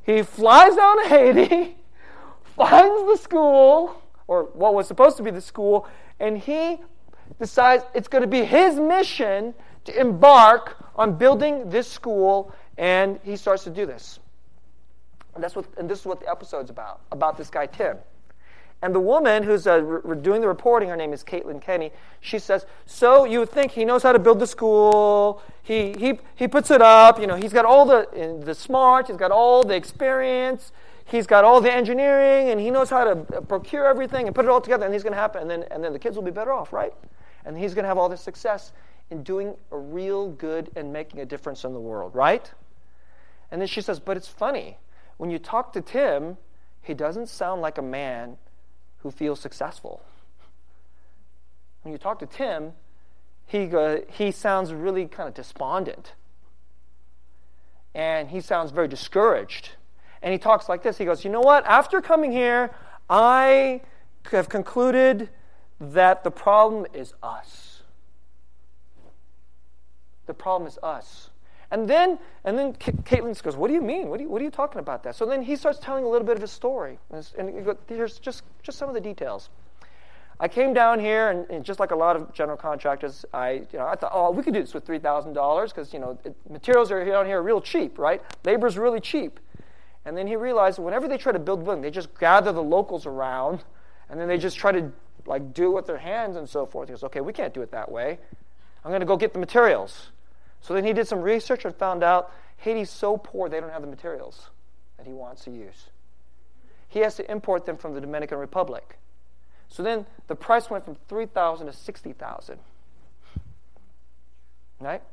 [0.04, 1.78] He flies down to Haiti,
[2.56, 5.88] finds the school, or what was supposed to be the school,
[6.20, 6.78] and he
[7.40, 9.56] decides it's going to be his mission
[9.86, 14.20] to embark on building this school, and he starts to do this.
[15.34, 17.98] And, that's what, and this is what the episode's about, about this guy, Tim.
[18.84, 22.38] And the woman who's uh, re- doing the reporting, her name is Caitlin Kenney, she
[22.38, 26.70] says, So you think he knows how to build the school, he, he, he puts
[26.70, 30.72] it up, you know, he's got all the, the smart, he's got all the experience,
[31.10, 34.50] he's got all the engineering, and he knows how to procure everything and put it
[34.50, 36.32] all together, and he's going to happen, and then, and then the kids will be
[36.32, 36.94] better off, right?
[37.46, 38.72] And he's going to have all this success
[39.10, 42.52] in doing a real good and making a difference in the world, right?
[43.52, 44.78] And then she says, But it's funny.
[45.18, 46.38] When you talk to Tim,
[46.82, 48.38] he doesn't sound like a man
[49.00, 50.02] who feels successful.
[51.82, 52.74] When you talk to Tim,
[53.46, 56.14] he, uh, he sounds really kind of despondent.
[57.96, 59.72] And he sounds very discouraged.
[60.22, 61.66] And he talks like this He goes, You know what?
[61.66, 62.72] After coming here,
[63.10, 63.82] I
[64.32, 65.30] have concluded
[65.80, 67.84] that the problem is us.
[70.26, 71.30] The problem is us.
[71.72, 74.10] And then, and then Caitlin goes, "What do you mean?
[74.10, 76.10] What are you, what are you talking about that?" So then he starts telling a
[76.10, 79.50] little bit of his story, and here's just just some of the details.
[80.40, 83.78] I came down here, and, and, just like a lot of general contractors, I you
[83.78, 86.18] know I thought, oh, we could do this with three thousand dollars because you know
[86.50, 88.22] materials are down here real cheap, right?
[88.46, 89.40] Labor's really cheap.
[90.10, 93.06] And then he realized whenever they try to build building, they just gather the locals
[93.06, 93.64] around
[94.10, 94.92] and then they just try to
[95.28, 96.90] like do it with their hands and so forth.
[96.90, 98.18] He goes, okay, we can't do it that way.
[98.84, 100.10] I'm going to go get the materials.
[100.62, 103.84] So then he did some research and found out Haiti's so poor they don't have
[103.84, 104.50] the materials
[104.98, 105.92] that he wants to use.
[106.88, 108.98] He has to import them from the Dominican Republic.
[109.68, 112.58] So then the price went from 3000 to 60000
[114.80, 115.04] Right?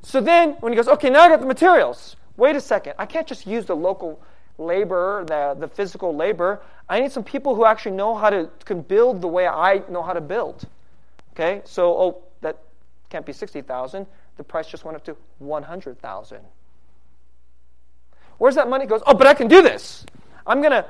[0.00, 2.16] So then when he goes, okay, now I got the materials.
[2.36, 2.94] Wait a second.
[2.98, 4.20] I can't just use the local
[4.58, 6.60] labor, the, the physical labor.
[6.88, 10.02] I need some people who actually know how to can build the way I know
[10.02, 10.66] how to build.
[11.32, 11.62] Okay?
[11.64, 12.58] So oh, that
[13.10, 14.06] can't be 60,000.
[14.36, 16.40] The price just went up to 100,000.
[18.38, 19.02] Where's that money goes?
[19.06, 20.04] Oh, but I can do this.
[20.46, 20.86] I'm to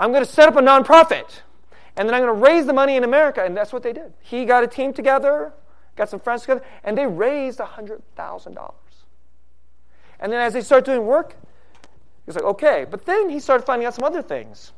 [0.00, 1.40] I'm to set up a nonprofit.
[1.96, 3.44] And then I'm to raise the money in America.
[3.44, 4.12] And that's what they did.
[4.20, 5.52] He got a team together,
[5.96, 8.72] got some friends together, and they raised $100,000.
[10.20, 11.36] And then as they started doing work,
[12.26, 12.86] he's like, okay.
[12.88, 14.72] But then he started finding out some other things.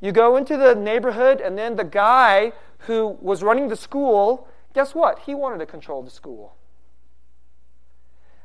[0.00, 4.94] You go into the neighborhood, and then the guy who was running the school, guess
[4.94, 5.20] what?
[5.20, 6.56] He wanted to control the school.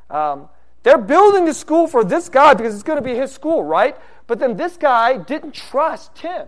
[0.10, 0.50] Um,
[0.84, 3.98] they're building the school for this guy because it's going to be his school, right?
[4.28, 6.48] But then this guy didn't trust Tim.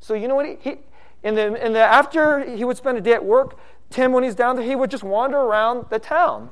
[0.00, 0.46] So you know what?
[0.46, 0.76] He, he
[1.22, 3.58] in the, in the after he would spend a day at work,
[3.90, 6.50] Tim, when he's down there, he would just wander around the town.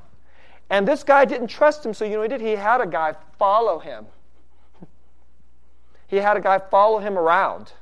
[0.75, 2.41] And this guy didn't trust him, so you know he did?
[2.41, 4.07] He had a guy follow him.
[6.09, 7.75] he had a guy follow him around.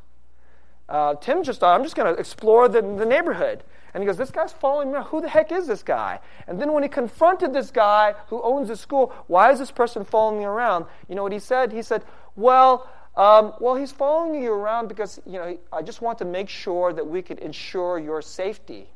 [0.91, 3.65] Uh, Tim just thought, I'm just going to explore the, the neighborhood.
[3.95, 4.99] And he goes, This guy's following me.
[5.07, 6.21] Who the heck is this guy?
[6.47, 10.05] And then when he confronted this guy who owns the school, why is this person
[10.05, 10.85] following me around?
[11.09, 11.73] You know what he said?
[11.73, 12.05] He said,
[12.37, 16.51] Well, um, well, he's following you around because, you know, I just want to make
[16.51, 18.91] sure that we could ensure your safety.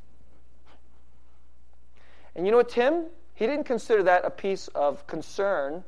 [2.35, 3.07] And you know what, Tim?
[3.37, 5.85] He didn't consider that a piece of concern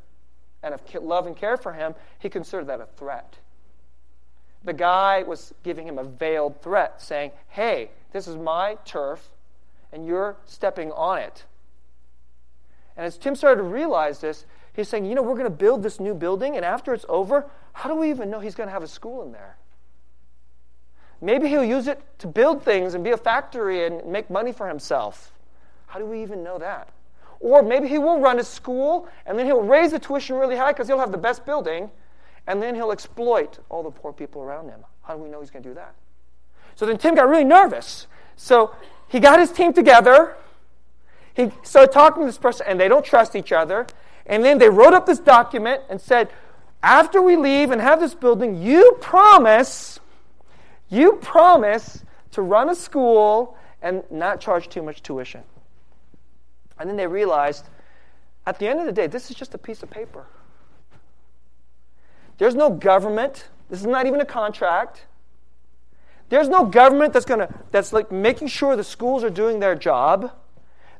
[0.63, 1.95] and of love and care for him.
[2.19, 3.39] He considered that a threat.
[4.65, 9.31] The guy was giving him a veiled threat, saying, Hey, this is my turf,
[9.93, 11.45] and you're stepping on it.
[12.99, 14.45] And as Tim started to realize this,
[14.75, 17.49] he's saying, You know, we're going to build this new building, and after it's over,
[17.73, 19.57] how do we even know he's going to have a school in there?
[21.23, 24.69] Maybe he'll use it to build things and be a factory and make money for
[24.69, 25.33] himself.
[25.87, 26.91] How do we even know that?
[27.41, 30.73] Or maybe he will run a school and then he'll raise the tuition really high
[30.73, 31.91] because he'll have the best building
[32.47, 34.81] and then he'll exploit all the poor people around him.
[35.03, 35.95] How do we know he's going to do that?
[36.75, 38.07] So then Tim got really nervous.
[38.37, 38.75] So
[39.09, 40.37] he got his team together.
[41.35, 43.87] He started talking to this person, and they don't trust each other.
[44.27, 46.31] And then they wrote up this document and said,
[46.83, 49.99] after we leave and have this building, you promise,
[50.89, 55.43] you promise to run a school and not charge too much tuition.
[56.79, 57.69] And then they realized,
[58.47, 60.27] at the end of the day, this is just a piece of paper.
[62.39, 63.49] There's no government.
[63.69, 65.07] This is not even a contract.
[66.29, 70.33] There's no government that's gonna that's like making sure the schools are doing their job.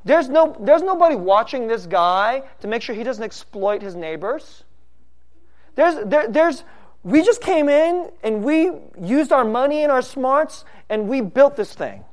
[0.05, 4.65] There's no there's nobody watching this guy to make sure he doesn't exploit his neighbors.
[5.75, 6.65] There's there, there's
[7.05, 8.71] we just came in and we
[9.01, 12.05] used our money and our smarts and we built this thing.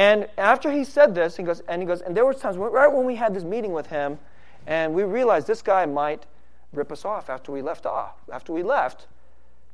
[0.00, 2.90] And after he said this, he goes and he goes and there were times right
[2.90, 4.18] when we had this meeting with him,
[4.66, 6.24] and we realized this guy might
[6.72, 8.14] rip us off after we left off.
[8.32, 9.08] After we left,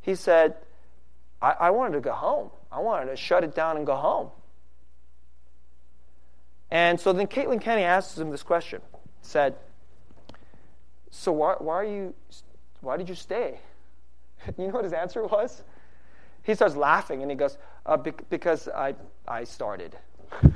[0.00, 0.56] he said,
[1.40, 2.50] I, I wanted to go home.
[2.72, 4.30] I wanted to shut it down and go home.
[6.72, 8.80] And so then Caitlin Kenney asks him this question.
[9.22, 9.54] Said,
[11.08, 12.14] "So why, why are you?
[12.80, 13.60] Why did you stay?"
[14.58, 15.62] you know what his answer was?
[16.42, 18.96] He starts laughing and he goes, uh, "Because I
[19.28, 19.96] I started."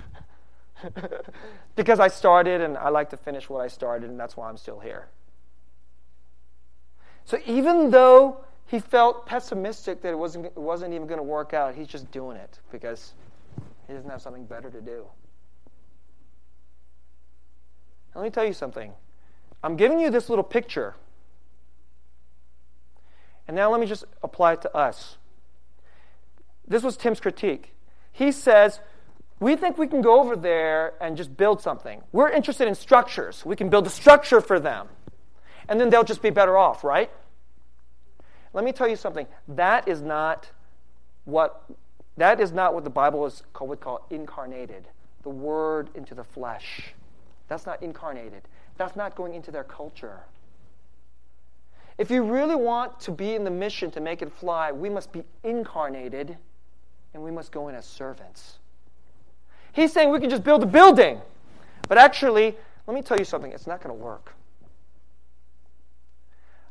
[1.76, 4.56] because I started and I like to finish what I started, and that's why I'm
[4.56, 5.08] still here.
[7.24, 11.54] So even though he felt pessimistic that it wasn't, it wasn't even going to work
[11.54, 11.74] out.
[11.74, 13.12] He's just doing it because
[13.86, 15.06] he doesn't have something better to do.
[18.14, 18.92] Let me tell you something.
[19.62, 20.96] I'm giving you this little picture.
[23.46, 25.16] And now let me just apply it to us.
[26.66, 27.74] This was Tim's critique.
[28.12, 28.80] He says,
[29.40, 32.02] We think we can go over there and just build something.
[32.12, 33.44] We're interested in structures.
[33.44, 34.88] We can build a structure for them.
[35.68, 37.10] And then they'll just be better off, right?
[38.52, 39.26] Let me tell you something.
[39.48, 40.50] That is not
[41.24, 41.64] what
[42.16, 44.86] that is not what the Bible is called, would call incarnated.
[45.22, 46.92] The word into the flesh.
[47.48, 48.42] That's not incarnated.
[48.76, 50.20] That's not going into their culture.
[51.96, 55.12] If you really want to be in the mission to make it fly, we must
[55.12, 56.36] be incarnated
[57.14, 58.59] and we must go in as servants.
[59.72, 61.20] He's saying we can just build a building.
[61.88, 62.56] But actually,
[62.86, 64.34] let me tell you something, it's not going to work.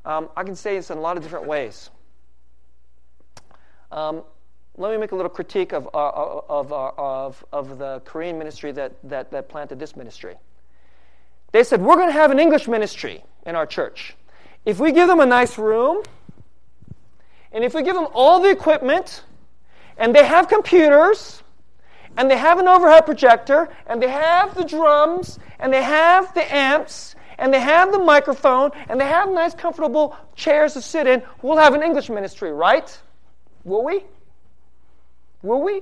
[0.05, 1.89] Um, I can say this in a lot of different ways.
[3.91, 4.23] Um,
[4.77, 8.37] let me make a little critique of, uh, uh of, uh, of, of the Korean
[8.37, 10.35] ministry that, that, that planted this ministry.
[11.51, 14.15] They said, We're going to have an English ministry in our church.
[14.65, 16.03] If we give them a nice room,
[17.51, 19.23] and if we give them all the equipment,
[19.97, 21.43] and they have computers,
[22.19, 26.53] and they have an overhead projector, and they have the drums, and they have the
[26.53, 31.23] amps, and they have the microphone, and they have nice, comfortable chairs to sit in,
[31.41, 33.01] we'll have an English ministry, right?
[33.63, 34.03] Will we?
[35.43, 35.79] Will we?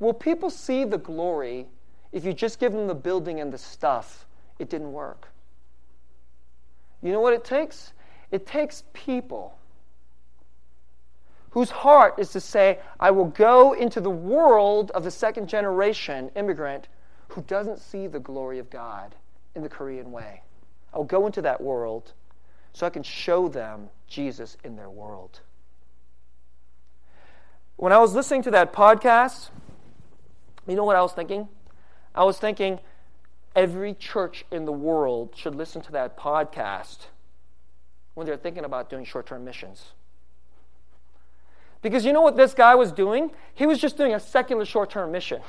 [0.00, 1.66] Will people see the glory
[2.12, 4.26] if you just give them the building and the stuff?
[4.58, 5.28] It didn't work.
[7.02, 7.94] You know what it takes?
[8.30, 9.56] It takes people
[11.50, 16.30] whose heart is to say, I will go into the world of the second generation
[16.36, 16.88] immigrant
[17.28, 19.14] who doesn't see the glory of God
[19.54, 20.42] in the Korean way.
[20.94, 22.12] I'll go into that world
[22.72, 25.40] so I can show them Jesus in their world.
[27.76, 29.50] When I was listening to that podcast,
[30.68, 31.48] you know what I was thinking?
[32.14, 32.80] I was thinking
[33.56, 37.06] every church in the world should listen to that podcast
[38.14, 39.92] when they're thinking about doing short term missions.
[41.82, 43.30] Because you know what this guy was doing?
[43.54, 45.40] He was just doing a secular short term mission.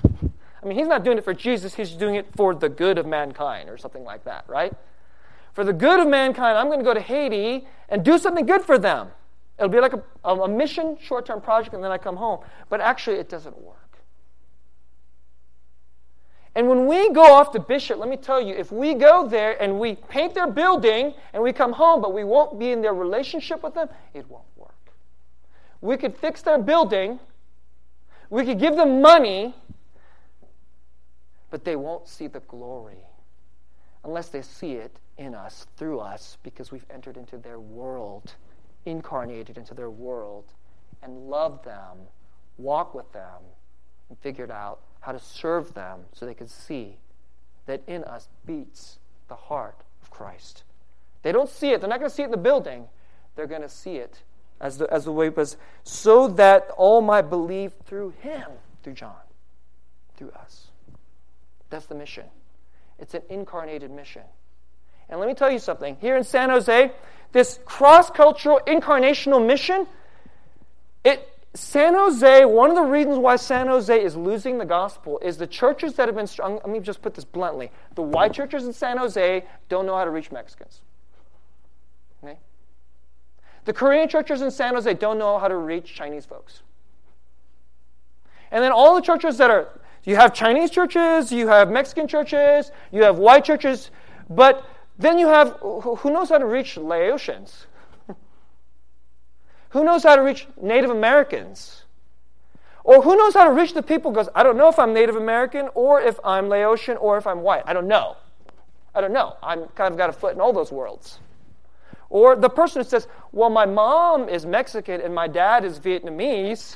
[0.64, 3.06] I mean, he's not doing it for Jesus, he's doing it for the good of
[3.06, 4.74] mankind or something like that, right?
[5.54, 8.62] For the good of mankind, I'm going to go to Haiti and do something good
[8.62, 9.10] for them.
[9.58, 12.40] It'll be like a, a mission, short term project, and then I come home.
[12.70, 13.78] But actually, it doesn't work.
[16.56, 19.62] And when we go off to Bishop, let me tell you, if we go there
[19.62, 22.94] and we paint their building and we come home, but we won't be in their
[22.94, 24.44] relationship with them, it won't.
[25.82, 27.20] We could fix their building,
[28.30, 29.56] we could give them money,
[31.50, 33.06] but they won't see the glory
[34.04, 38.34] unless they see it in us, through us, because we've entered into their world,
[38.86, 40.46] incarnated into their world,
[41.04, 41.98] and loved them,
[42.58, 43.42] walked with them,
[44.10, 46.98] and figured out how to serve them so they could see
[47.66, 50.64] that in us beats the heart of Christ.
[51.22, 52.88] They don't see it, they're not going to see it in the building,
[53.36, 54.24] they're going to see it
[54.62, 58.46] as the, as the way it was, so that all might believe through him,
[58.84, 59.16] through John,
[60.16, 60.68] through us.
[61.70, 62.26] That's the mission.
[63.00, 64.22] It's an incarnated mission.
[65.10, 65.98] And let me tell you something.
[66.00, 66.92] Here in San Jose,
[67.32, 69.88] this cross cultural incarnational mission,
[71.04, 75.38] it, San Jose, one of the reasons why San Jose is losing the gospel is
[75.38, 76.56] the churches that have been strong.
[76.56, 77.72] Let me just put this bluntly.
[77.96, 80.82] The white churches in San Jose don't know how to reach Mexicans.
[83.66, 86.64] The Korean churches in San Jose don't know how to reach Chinese folks.
[88.52, 89.70] And then all the churches that are,
[90.04, 93.92] you have Chinese churches, you have Mexican churches, you have white churches,
[94.30, 94.66] but
[94.98, 97.66] then you have, who knows how to reach Laotians?
[99.70, 101.86] Who knows how to reach Native Americans?
[102.84, 105.16] Or who knows how to reach the people because I don't know if I'm Native
[105.16, 107.64] American or if I'm Laotian or if I'm white.
[107.66, 108.18] I don't know.
[108.94, 109.38] I don't know.
[109.42, 111.20] I'm kind of got a foot in all those worlds.
[112.12, 116.76] Or the person who says, well, my mom is Mexican and my dad is Vietnamese,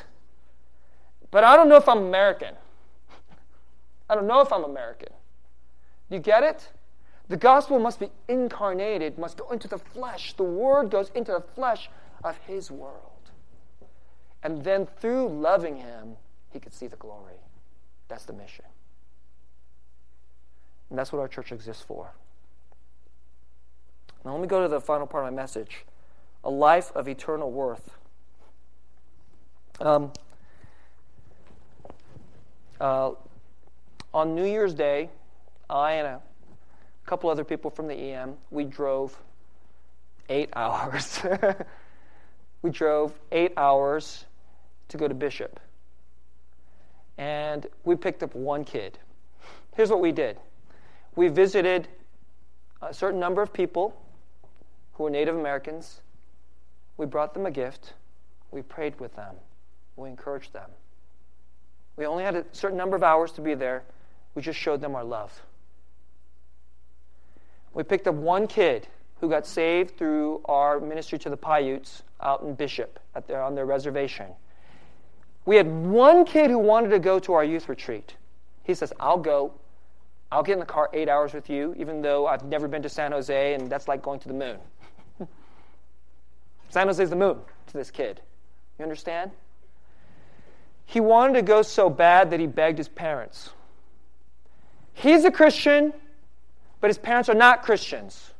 [1.29, 2.55] but I don't know if I'm American.
[4.09, 5.09] I don't know if I'm American.
[6.09, 6.69] You get it?
[7.27, 10.31] The gospel must be incarnated, must go into the flesh.
[10.37, 11.89] The word goes into the flesh
[12.23, 13.11] of his world.
[14.41, 16.15] And then through loving him,
[16.53, 17.41] he could see the glory.
[18.07, 18.63] That's the mission.
[20.89, 22.13] And that's what our church exists for.
[24.25, 25.85] Now, let me go to the final part of my message
[26.43, 27.91] a life of eternal worth.
[29.79, 30.11] Um,
[32.79, 33.11] uh,
[34.13, 35.09] on New Year's Day,
[35.69, 36.21] I and a
[37.05, 39.17] couple other people from the EM, we drove
[40.29, 41.19] eight hours
[42.65, 44.25] we drove eight hours
[44.87, 45.59] to go to Bishop.
[47.19, 48.97] And we picked up one kid.
[49.75, 50.39] Here's what we did
[51.15, 51.87] we visited
[52.81, 53.95] a certain number of people
[54.95, 56.01] who were Native Americans.
[56.97, 57.93] We brought them a gift.
[58.51, 59.35] We prayed with them.
[59.95, 60.69] We encouraged them.
[61.97, 63.83] We only had a certain number of hours to be there.
[64.33, 65.41] We just showed them our love.
[67.73, 68.87] We picked up one kid
[69.19, 73.55] who got saved through our ministry to the Paiutes out in Bishop at their, on
[73.55, 74.27] their reservation.
[75.45, 78.15] We had one kid who wanted to go to our youth retreat.
[78.63, 79.53] He says, I'll go.
[80.31, 82.89] I'll get in the car eight hours with you, even though I've never been to
[82.89, 84.57] San Jose, and that's like going to the moon.
[86.75, 88.19] San Jose's the moon to this kid.
[88.77, 89.31] You understand?
[90.85, 93.51] He wanted to go so bad that he begged his parents.
[94.91, 95.93] He's a Christian,
[96.81, 98.33] but his parents are not Christians.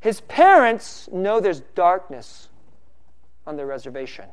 [0.00, 2.48] His parents know there's darkness
[3.46, 4.24] on their reservation.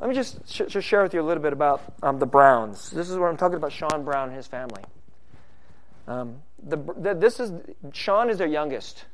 [0.00, 2.90] Let me just, sh- share with you a little bit about um, the Browns.
[2.90, 4.82] This is where I'm talking about Sean Brown and his family.
[6.06, 7.52] Um, the, the, this is
[7.92, 9.04] Sean is their youngest.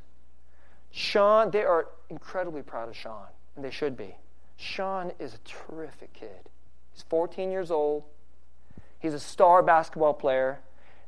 [0.97, 3.27] Sean, they are incredibly proud of Sean,
[3.57, 4.15] and they should be.
[4.57, 6.49] Sean is a terrific kid.
[6.93, 8.05] He's 14 years old.
[9.01, 10.61] He's a star basketball player.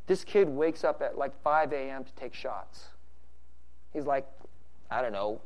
[0.09, 2.03] This kid wakes up at like 5 a.m.
[2.03, 2.89] to take shots.
[3.93, 4.26] He's like,
[4.91, 5.41] I don't know,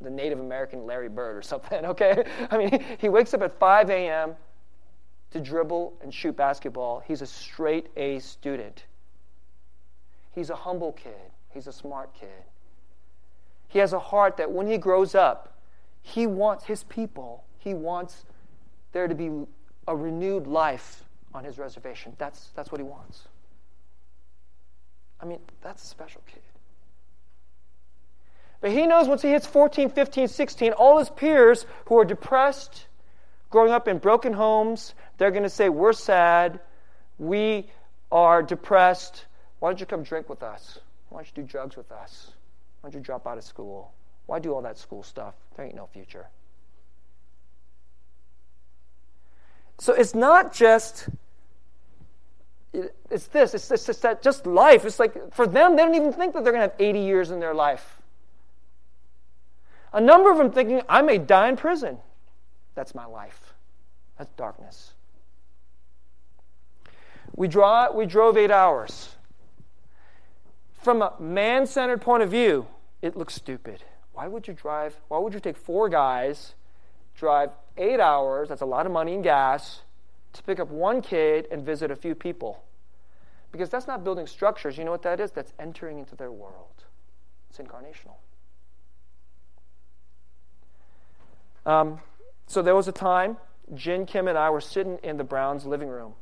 [0.00, 2.24] the Native American Larry Bird or something, okay?
[2.50, 4.34] I mean, he wakes up at 5 a.m.
[5.30, 6.98] to dribble and shoot basketball.
[7.06, 8.86] He's a straight A student.
[10.34, 11.30] He's a humble kid.
[11.50, 12.42] He's a smart kid.
[13.68, 15.54] He has a heart that when he grows up,
[16.02, 18.24] he wants his people, he wants
[18.92, 19.30] there to be
[19.86, 21.04] a renewed life
[21.34, 22.14] on his reservation.
[22.18, 23.28] That's, that's what he wants.
[25.20, 26.42] I mean, that's a special kid.
[28.60, 32.86] But he knows once he hits 14, 15, 16, all his peers who are depressed,
[33.50, 36.60] growing up in broken homes, they're going to say, We're sad.
[37.18, 37.70] We
[38.10, 39.26] are depressed.
[39.58, 40.78] Why don't you come drink with us?
[41.08, 42.32] Why don't you do drugs with us?
[42.80, 43.92] Why don't you drop out of school?
[44.26, 45.34] Why do all that school stuff?
[45.56, 46.28] There ain't no future.
[49.78, 51.08] So it's not just
[53.10, 56.12] it's this it's, it's just that just life it's like for them they don't even
[56.12, 58.02] think that they're going to have 80 years in their life
[59.92, 61.96] a number of them thinking i may die in prison
[62.74, 63.54] that's my life
[64.18, 64.92] that's darkness
[67.36, 69.14] we, draw, we drove eight hours
[70.88, 72.66] from a man-centered point of view
[73.02, 76.54] it looks stupid why would you drive why would you take four guys
[77.14, 79.82] drive eight hours that's a lot of money in gas
[80.32, 82.62] to pick up one kid and visit a few people.
[83.50, 84.76] Because that's not building structures.
[84.76, 85.30] You know what that is?
[85.30, 86.84] That's entering into their world.
[87.50, 88.16] It's incarnational.
[91.66, 92.00] Um,
[92.46, 93.36] so there was a time,
[93.74, 96.14] Jin Kim and I were sitting in the Browns' living room.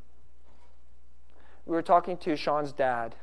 [1.67, 3.17] We were talking to Sean's dad.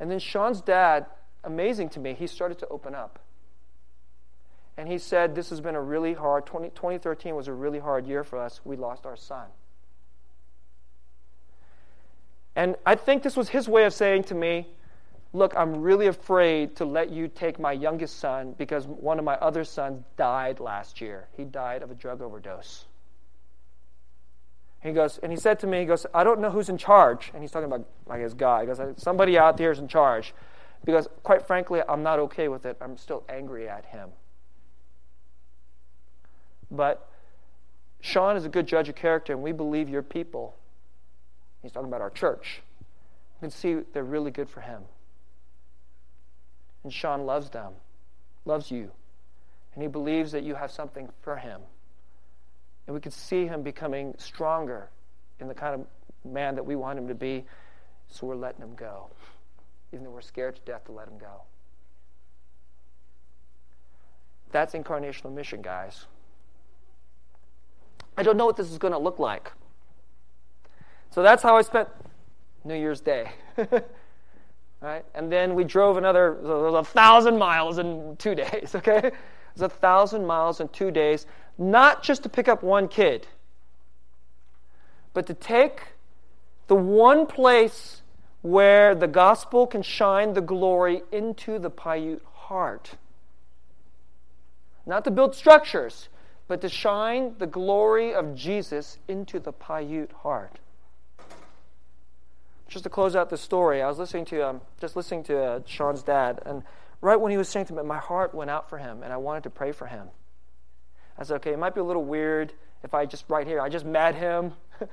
[0.00, 1.06] And then Sean's dad,
[1.44, 3.18] amazing to me, he started to open up.
[4.76, 8.06] And he said, This has been a really hard, 20, 2013 was a really hard
[8.06, 8.60] year for us.
[8.64, 9.46] We lost our son.
[12.56, 14.66] And I think this was his way of saying to me,
[15.32, 19.34] Look, I'm really afraid to let you take my youngest son because one of my
[19.36, 21.28] other sons died last year.
[21.36, 22.86] He died of a drug overdose.
[24.82, 27.30] He goes, and he said to me, he goes, I don't know who's in charge.
[27.34, 28.62] And he's talking about like his guy.
[28.62, 30.34] He goes, somebody out there is in charge.
[30.84, 32.76] Because quite frankly, I'm not okay with it.
[32.80, 34.10] I'm still angry at him.
[36.70, 37.10] But
[38.00, 40.56] Sean is a good judge of character, and we believe your people.
[41.62, 42.62] He's talking about our church.
[42.80, 44.82] You can see they're really good for him.
[46.84, 47.72] And Sean loves them,
[48.46, 48.90] loves you.
[49.74, 51.60] And he believes that you have something for him.
[52.90, 54.90] And we can see him becoming stronger
[55.38, 55.86] in the kind of
[56.28, 57.44] man that we want him to be.
[58.08, 59.06] So we're letting him go,
[59.92, 61.42] even though we're scared to death to let him go.
[64.50, 66.06] That's incarnational mission, guys.
[68.16, 69.52] I don't know what this is going to look like.
[71.12, 71.88] So that's how I spent
[72.64, 73.30] New Year's Day.
[74.80, 75.04] right?
[75.14, 78.98] And then we drove another a thousand miles in two days, okay?
[78.98, 79.14] It
[79.54, 81.26] was a thousand miles in two days,
[81.60, 83.26] not just to pick up one kid,
[85.12, 85.82] but to take
[86.68, 88.00] the one place
[88.40, 92.92] where the gospel can shine the glory into the Paiute heart.
[94.86, 96.08] Not to build structures,
[96.48, 100.58] but to shine the glory of Jesus into the Paiute heart.
[102.68, 105.60] Just to close out the story, I was listening to um, just listening to uh,
[105.66, 106.62] Sean's dad, and
[107.02, 109.18] right when he was saying to me, my heart went out for him, and I
[109.18, 110.08] wanted to pray for him.
[111.20, 112.52] I said, okay, it might be a little weird
[112.82, 114.54] if I just right here, I just met him.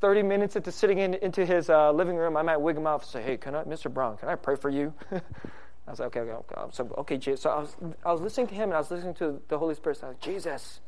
[0.00, 3.02] 30 minutes into sitting in, into his uh, living room, I might wig him out
[3.02, 3.92] and say, hey, can I, Mr.
[3.92, 4.92] Brown, can I pray for you?
[5.10, 8.64] I was like, okay, okay, so, okay, so I was, I was listening to him
[8.64, 9.98] and I was listening to the Holy Spirit.
[9.98, 10.80] So I was like, Jesus,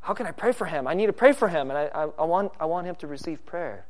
[0.00, 0.86] how can I pray for him?
[0.86, 3.06] I need to pray for him, and I, I, I, want, I want him to
[3.06, 3.86] receive prayer.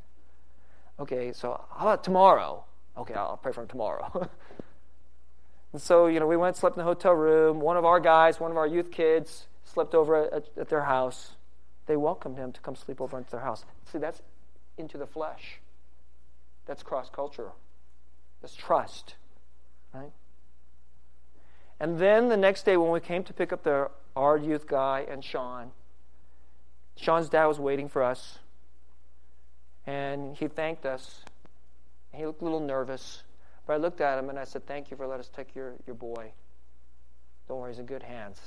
[0.99, 2.65] Okay, so how about tomorrow?
[2.97, 4.29] Okay, I'll pray for him tomorrow.
[5.73, 7.61] and so, you know, we went, slept in the hotel room.
[7.61, 11.33] One of our guys, one of our youth kids, slept over at, at their house.
[11.87, 13.65] They welcomed him to come sleep over into their house.
[13.91, 14.23] See, that's
[14.79, 15.61] into the flesh.
[16.67, 17.55] That's cross cultural.
[18.41, 19.17] That's trust,
[19.93, 20.13] right?
[21.81, 25.07] And then the next day, when we came to pick up the, our youth guy
[25.09, 25.73] and Sean,
[26.97, 28.39] Sean's dad was waiting for us,
[29.87, 31.25] and he thanked us.
[32.13, 33.25] He looked a little nervous.
[33.67, 35.75] But I looked at him and I said, Thank you for letting us take your,
[35.87, 36.33] your boy.
[37.49, 38.41] Don't worry, he's in good hands.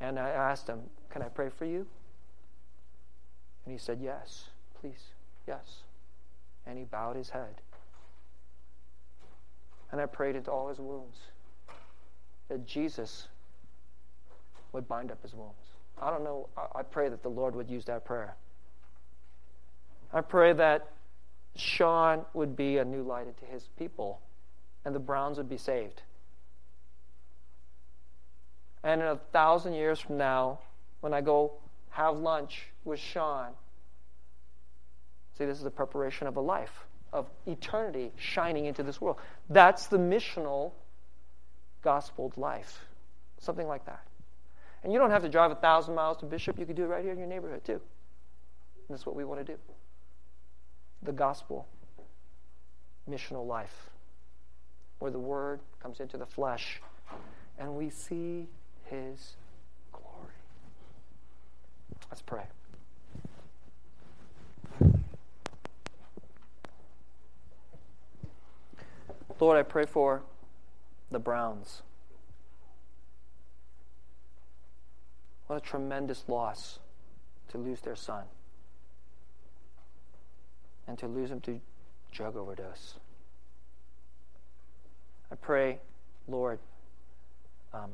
[0.00, 0.80] And I asked him,
[1.10, 1.86] Can I pray for you?
[3.64, 4.48] And he said, Yes,
[4.80, 5.12] please,
[5.46, 5.82] yes.
[6.66, 7.60] And he bowed his head.
[9.92, 11.18] And I prayed into all his wounds
[12.48, 13.28] that Jesus
[14.72, 15.62] would bind up his wounds.
[16.00, 16.48] I don't know.
[16.74, 18.34] I pray that the Lord would use that prayer.
[20.12, 20.90] I pray that
[21.56, 24.20] Sean would be a new light into his people
[24.84, 26.02] and the Browns would be saved.
[28.84, 30.60] And in a thousand years from now,
[31.00, 31.54] when I go
[31.90, 33.52] have lunch with Sean,
[35.38, 39.16] see, this is the preparation of a life, of eternity shining into this world.
[39.48, 40.72] That's the missional
[41.82, 42.84] gospel life.
[43.38, 44.06] Something like that.
[44.82, 46.58] And you don't have to drive a thousand miles to Bishop.
[46.58, 47.72] You could do it right here in your neighborhood, too.
[47.72, 49.58] And that's what we want to do.
[51.02, 51.66] The gospel,
[53.10, 53.90] missional life,
[54.98, 56.82] where the word comes into the flesh
[57.58, 58.48] and we see
[58.94, 59.36] his
[59.92, 60.34] glory.
[62.10, 62.44] Let's pray.
[69.40, 70.22] Lord, I pray for
[71.10, 71.82] the Browns.
[75.46, 76.78] What a tremendous loss
[77.48, 78.24] to lose their son
[80.86, 81.60] and to lose him to
[82.12, 82.94] drug overdose.
[85.30, 85.80] I pray,
[86.28, 86.58] Lord,
[87.72, 87.90] um,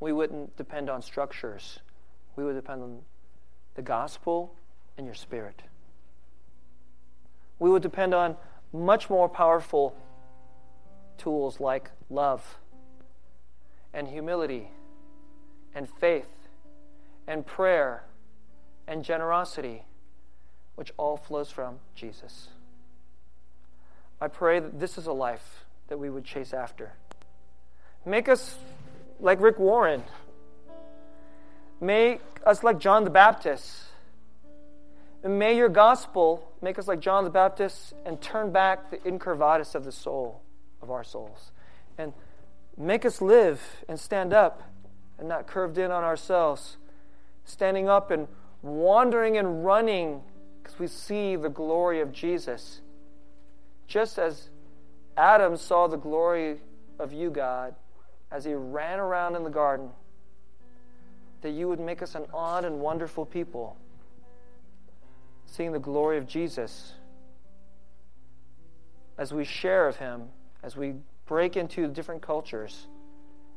[0.00, 1.78] we wouldn't depend on structures.
[2.36, 3.00] We would depend on
[3.74, 4.54] the gospel
[4.96, 5.62] and your spirit.
[7.58, 8.36] We would depend on
[8.72, 9.96] much more powerful
[11.16, 12.58] tools like love
[13.92, 14.68] and humility
[15.74, 16.48] and faith
[17.26, 18.04] and prayer
[18.86, 19.84] and generosity,
[20.74, 22.48] which all flows from Jesus.
[24.20, 26.92] I pray that this is a life that we would chase after.
[28.04, 28.58] Make us
[29.24, 30.04] like Rick Warren.
[31.80, 33.84] Make us like John the Baptist.
[35.22, 39.74] And may your gospel make us like John the Baptist and turn back the incurvatus
[39.74, 40.42] of the soul,
[40.82, 41.50] of our souls.
[41.96, 42.12] And
[42.76, 44.62] make us live and stand up
[45.18, 46.76] and not curved in on ourselves
[47.44, 48.26] standing up and
[48.62, 50.22] wandering and running
[50.62, 52.80] because we see the glory of Jesus.
[53.86, 54.48] Just as
[55.16, 56.60] Adam saw the glory
[56.98, 57.74] of you, God,
[58.34, 59.88] as he ran around in the garden,
[61.42, 63.76] that you would make us an odd and wonderful people,
[65.46, 66.94] seeing the glory of Jesus
[69.16, 70.24] as we share of him,
[70.64, 70.94] as we
[71.26, 72.88] break into different cultures.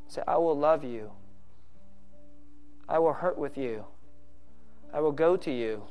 [0.09, 1.09] Say, I will love you.
[2.87, 3.83] I will hurt with you.
[4.93, 5.81] I will go to you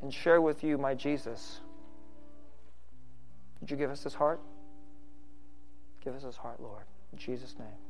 [0.00, 1.60] and share with you my Jesus.
[3.60, 4.40] Would you give us this heart?
[6.02, 6.84] Give us this heart, Lord.
[7.14, 7.83] In Jesus' name.